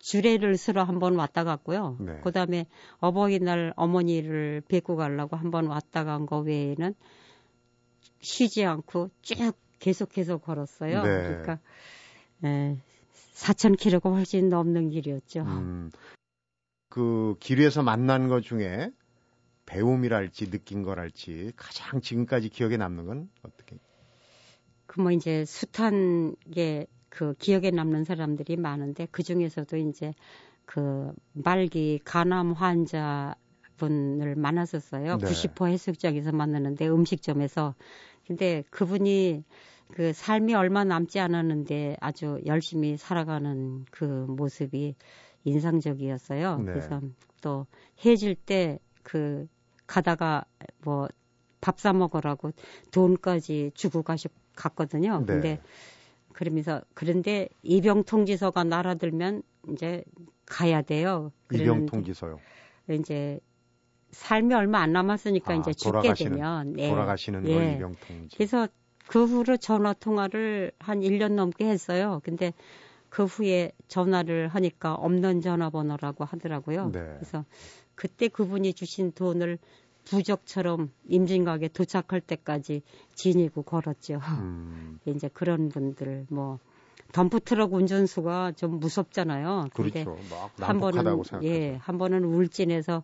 주례를 0.00 0.56
쓰러 0.56 0.82
한번 0.84 1.16
왔다 1.16 1.44
갔고요. 1.44 1.96
네. 2.00 2.20
그다음에 2.20 2.66
어버이날 2.98 3.72
어머니를 3.76 4.62
뵙고 4.68 4.96
가려고 4.96 5.36
한번 5.36 5.66
왔다 5.66 6.04
간 6.04 6.26
거 6.26 6.40
외에는 6.40 6.94
쉬지 8.20 8.64
않고 8.64 9.10
쭉 9.22 9.38
계속해서 9.82 10.38
걸었어요. 10.38 11.02
네. 11.02 11.08
그러니까 11.26 11.58
에, 12.44 12.76
4,000km가 13.34 14.12
훨씬 14.12 14.48
넘는 14.48 14.90
길이었죠. 14.90 15.42
음, 15.42 15.90
그 16.88 17.36
길에서 17.40 17.82
만난 17.82 18.28
것 18.28 18.42
중에 18.42 18.90
배움이랄지 19.66 20.50
느낀 20.50 20.82
거랄지 20.82 21.52
가장 21.56 22.00
지금까지 22.00 22.48
기억에 22.48 22.76
남는 22.76 23.06
건 23.06 23.30
어떻게? 23.42 23.76
그 24.86 25.00
뭐 25.00 25.10
이제 25.10 25.44
숱한 25.44 26.36
게 26.52 26.86
그 27.12 27.34
기억에 27.38 27.70
남는 27.70 28.04
사람들이 28.04 28.56
많은데 28.56 29.06
그 29.10 29.22
중에서도 29.22 29.76
이제 29.76 30.14
그 30.64 31.12
말기 31.34 32.00
간암 32.04 32.52
환자 32.52 33.34
분을 33.76 34.34
만났었어요. 34.34 35.18
네. 35.18 35.26
90% 35.26 35.68
해수욕장에서 35.68 36.32
만났는데 36.32 36.88
음식점에서 36.88 37.74
근데 38.26 38.64
그분이 38.70 39.44
그 39.92 40.12
삶이 40.12 40.54
얼마 40.54 40.84
남지 40.84 41.20
않았는데 41.20 41.96
아주 42.00 42.40
열심히 42.46 42.96
살아가는 42.96 43.84
그 43.90 44.04
모습이 44.04 44.94
인상적이었어요. 45.44 46.58
네. 46.58 46.64
그래서 46.64 47.00
또 47.40 47.66
해질 48.04 48.34
때 48.34 48.78
그 49.02 49.46
가다가 49.86 50.44
뭐 50.84 51.08
밥 51.60 51.78
사 51.78 51.92
먹으라고 51.92 52.50
돈까지 52.90 53.70
주고 53.74 54.02
가시 54.02 54.28
갔거든요. 54.56 55.20
네. 55.20 55.26
근데 55.26 55.60
그러면서 56.32 56.82
그런데 56.92 57.48
입영 57.62 58.02
통지서가 58.02 58.64
날아들면 58.64 59.42
이제 59.70 60.02
가야 60.44 60.82
돼요. 60.82 61.30
입영 61.52 61.86
통지서요. 61.86 62.40
이제 62.90 63.38
삶이 64.10 64.52
얼마 64.54 64.80
안 64.80 64.92
남았으니까 64.92 65.52
아, 65.52 65.56
이제 65.56 65.72
죽게 65.72 66.14
되면 66.14 66.72
네. 66.72 66.90
돌아가시는 66.90 67.46
예. 67.46 67.54
걸 67.54 67.72
입영 67.74 67.94
통지. 68.06 68.36
그래서 68.36 68.66
그 69.06 69.24
후로 69.24 69.56
전화 69.56 69.92
통화를 69.92 70.72
한 70.78 71.00
1년 71.00 71.32
넘게 71.32 71.66
했어요. 71.66 72.20
근데 72.24 72.52
그 73.08 73.24
후에 73.24 73.72
전화를 73.88 74.48
하니까 74.48 74.94
없는 74.94 75.42
전화번호라고 75.42 76.24
하더라고요. 76.24 76.90
네. 76.92 77.00
그래서 77.18 77.44
그때 77.94 78.28
그분이 78.28 78.72
주신 78.72 79.12
돈을 79.12 79.58
부적처럼 80.04 80.90
임진각에 81.06 81.68
도착할 81.68 82.20
때까지 82.20 82.82
지니고 83.14 83.62
걸었죠. 83.62 84.20
음. 84.38 84.98
이제 85.06 85.28
그런 85.32 85.68
분들 85.68 86.26
뭐 86.30 86.58
덤프트럭 87.12 87.74
운전수가 87.74 88.52
좀 88.52 88.80
무섭잖아요. 88.80 89.66
그렇죠. 89.74 90.16
한 90.58 90.80
번은 90.80 91.22
예, 91.42 91.76
한 91.76 91.98
번은 91.98 92.24
울진에서 92.24 93.02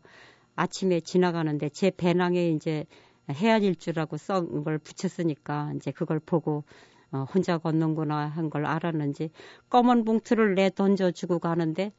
아침에 0.56 1.00
지나가는데 1.00 1.68
제 1.68 1.90
배낭에 1.90 2.48
이제 2.48 2.86
해안 3.30 3.62
일 3.62 3.76
주라고 3.76 4.16
썬 4.16 4.64
걸 4.64 4.78
붙였으니까 4.78 5.72
이제 5.76 5.90
그걸 5.92 6.18
보고 6.20 6.64
어, 7.12 7.24
혼자 7.34 7.58
걷는구나 7.58 8.26
한 8.28 8.50
걸 8.50 8.66
알았는지 8.66 9.30
검은 9.70 10.04
봉투를 10.04 10.54
내 10.54 10.70
던져주고 10.74 11.38
가는데 11.38 11.92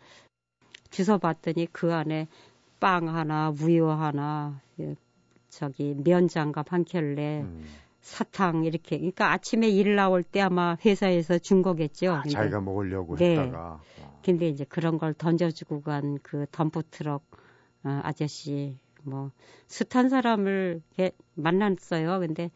주워 0.92 1.18
봤더니 1.18 1.68
그 1.72 1.94
안에 1.94 2.28
빵 2.80 3.10
하나, 3.10 3.50
우유 3.62 3.90
하나, 3.90 4.60
예, 4.80 4.96
저기 5.50 5.94
면장갑 6.04 6.72
한 6.72 6.86
켤레, 6.86 7.42
음. 7.42 7.66
사탕 8.02 8.64
이렇게. 8.64 8.98
그러니까 8.98 9.32
아침에 9.34 9.68
일 9.70 9.96
나올 9.96 10.24
때 10.24 10.42
아마 10.42 10.78
회사에서 10.86 11.38
준 11.38 11.62
거겠죠. 11.62 12.14
아, 12.14 12.24
자기가 12.24 12.62
먹으려고 12.62 13.18
네. 13.18 13.38
했다가. 13.38 13.82
근데 14.24 14.48
이제 14.48 14.64
그런 14.66 14.98
걸 14.98 15.14
던져주고 15.14 15.82
간 15.82 16.18
그 16.24 16.46
덤프 16.52 16.84
트럭 16.92 17.24
어, 17.84 18.00
아저씨 18.04 18.78
뭐 19.10 19.32
숱한 19.68 20.10
사람을 20.10 20.82
만났어요. 21.36 22.20
근데 22.20 22.52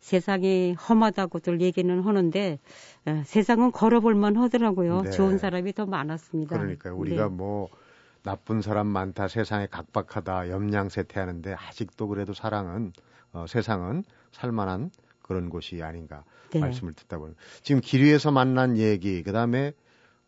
세상이 0.00 0.74
험하다고들 0.74 1.60
얘기는 1.60 2.00
하는데 2.00 2.58
어, 3.06 3.22
세상은 3.24 3.72
걸어볼만 3.72 4.36
하더라고요. 4.36 5.02
네. 5.02 5.10
좋은 5.10 5.38
사람이 5.38 5.72
더 5.72 5.86
많았습니다. 5.86 6.56
그러니까요. 6.56 6.96
우리가 6.96 7.24
네. 7.24 7.34
뭐 7.34 7.68
나쁜 8.22 8.60
사람 8.60 8.86
많다, 8.88 9.28
세상에 9.28 9.66
각박하다, 9.66 10.50
염량세태하는데 10.50 11.54
아직도 11.54 12.08
그래도 12.08 12.34
사랑은 12.34 12.92
어, 13.32 13.46
세상은 13.48 14.04
살만한 14.32 14.90
그런 15.22 15.50
곳이 15.50 15.82
아닌가 15.82 16.24
네. 16.52 16.60
말씀을 16.60 16.92
듣다 16.94 17.18
보니 17.18 17.34
지금 17.62 17.80
길 17.80 18.02
위에서 18.02 18.30
만난 18.30 18.76
얘기 18.76 19.22
그다음에 19.22 19.72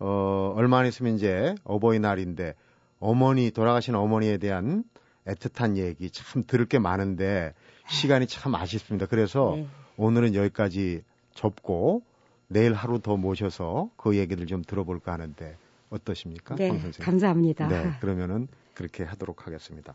어 0.01 0.53
얼마 0.57 0.79
안 0.79 0.87
있으면 0.87 1.15
이제 1.15 1.55
어버이날인데 1.65 2.55
어머니 3.01 3.51
돌아가신 3.51 3.95
어머니에 3.95 4.39
대한 4.39 4.85
애틋한 5.29 5.77
얘기 5.77 6.11
참 6.11 6.45
들을 6.47 6.67
게 6.67 6.79
많은데 6.79 7.55
시간이 7.89 8.27
참 8.27 8.55
아쉽습니다. 8.55 9.07
그래서 9.07 9.53
네. 9.57 9.67
오늘은 9.97 10.35
여기까지 10.35 11.03
접고 11.35 12.03
내일 12.49 12.73
하루 12.73 13.01
더 13.01 13.17
모셔서 13.17 13.91
그 13.97 14.17
얘기를 14.17 14.47
좀 14.47 14.63
들어볼까 14.63 15.13
하는데 15.13 15.57
어떠십니까? 15.91 16.57
네, 16.57 16.69
감사합니다. 17.01 17.69
네, 17.69 17.93
그러면은 18.01 18.49
그렇게 18.75 19.05
하도록 19.05 19.47
하겠습니다. 19.47 19.95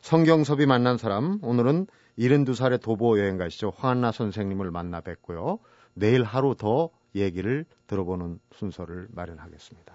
성경섭이 0.00 0.66
만난 0.66 0.98
사람 0.98 1.38
오늘은 1.42 1.86
72살의 2.18 2.80
도보 2.80 3.18
여행가시죠. 3.18 3.72
황한나 3.76 4.12
선생님을 4.12 4.70
만나 4.70 5.00
뵙고요. 5.00 5.58
내일 5.94 6.22
하루 6.22 6.54
더 6.56 6.90
얘기를 7.14 7.64
들어보는 7.86 8.38
순서를 8.52 9.08
마련하겠습니다. 9.10 9.94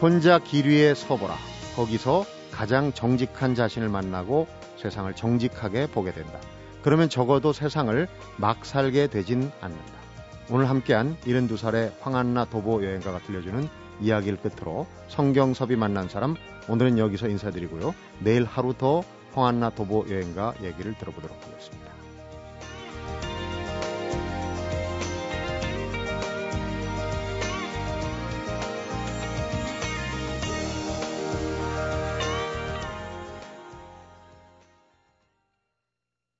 혼자 0.00 0.38
길 0.38 0.66
위에 0.66 0.94
서보라. 0.94 1.36
거기서 1.76 2.24
가장 2.50 2.92
정직한 2.92 3.54
자신을 3.54 3.90
만나고 3.90 4.46
세상을 4.78 5.14
정직하게 5.14 5.88
보게 5.88 6.12
된다. 6.12 6.40
그러면 6.82 7.10
적어도 7.10 7.52
세상을 7.52 8.08
막 8.38 8.64
살게 8.64 9.08
되진 9.08 9.50
않는다. 9.60 9.92
오늘 10.48 10.70
함께한 10.70 11.18
72살의 11.18 11.92
황한나 12.00 12.46
도보 12.46 12.82
여행가가 12.82 13.18
들려주는 13.20 13.68
이야기를 14.00 14.38
끝으로 14.38 14.86
성경섭이 15.08 15.76
만난 15.76 16.08
사람 16.08 16.34
오늘은 16.68 16.98
여기서 16.98 17.28
인사드리고요. 17.28 17.94
내일 18.20 18.44
하루 18.44 18.72
더 18.72 19.02
황한나 19.34 19.70
도보 19.70 20.06
여행가 20.08 20.54
얘기를 20.62 20.94
들어보도록 20.96 21.36
하겠습니다. 21.46 21.89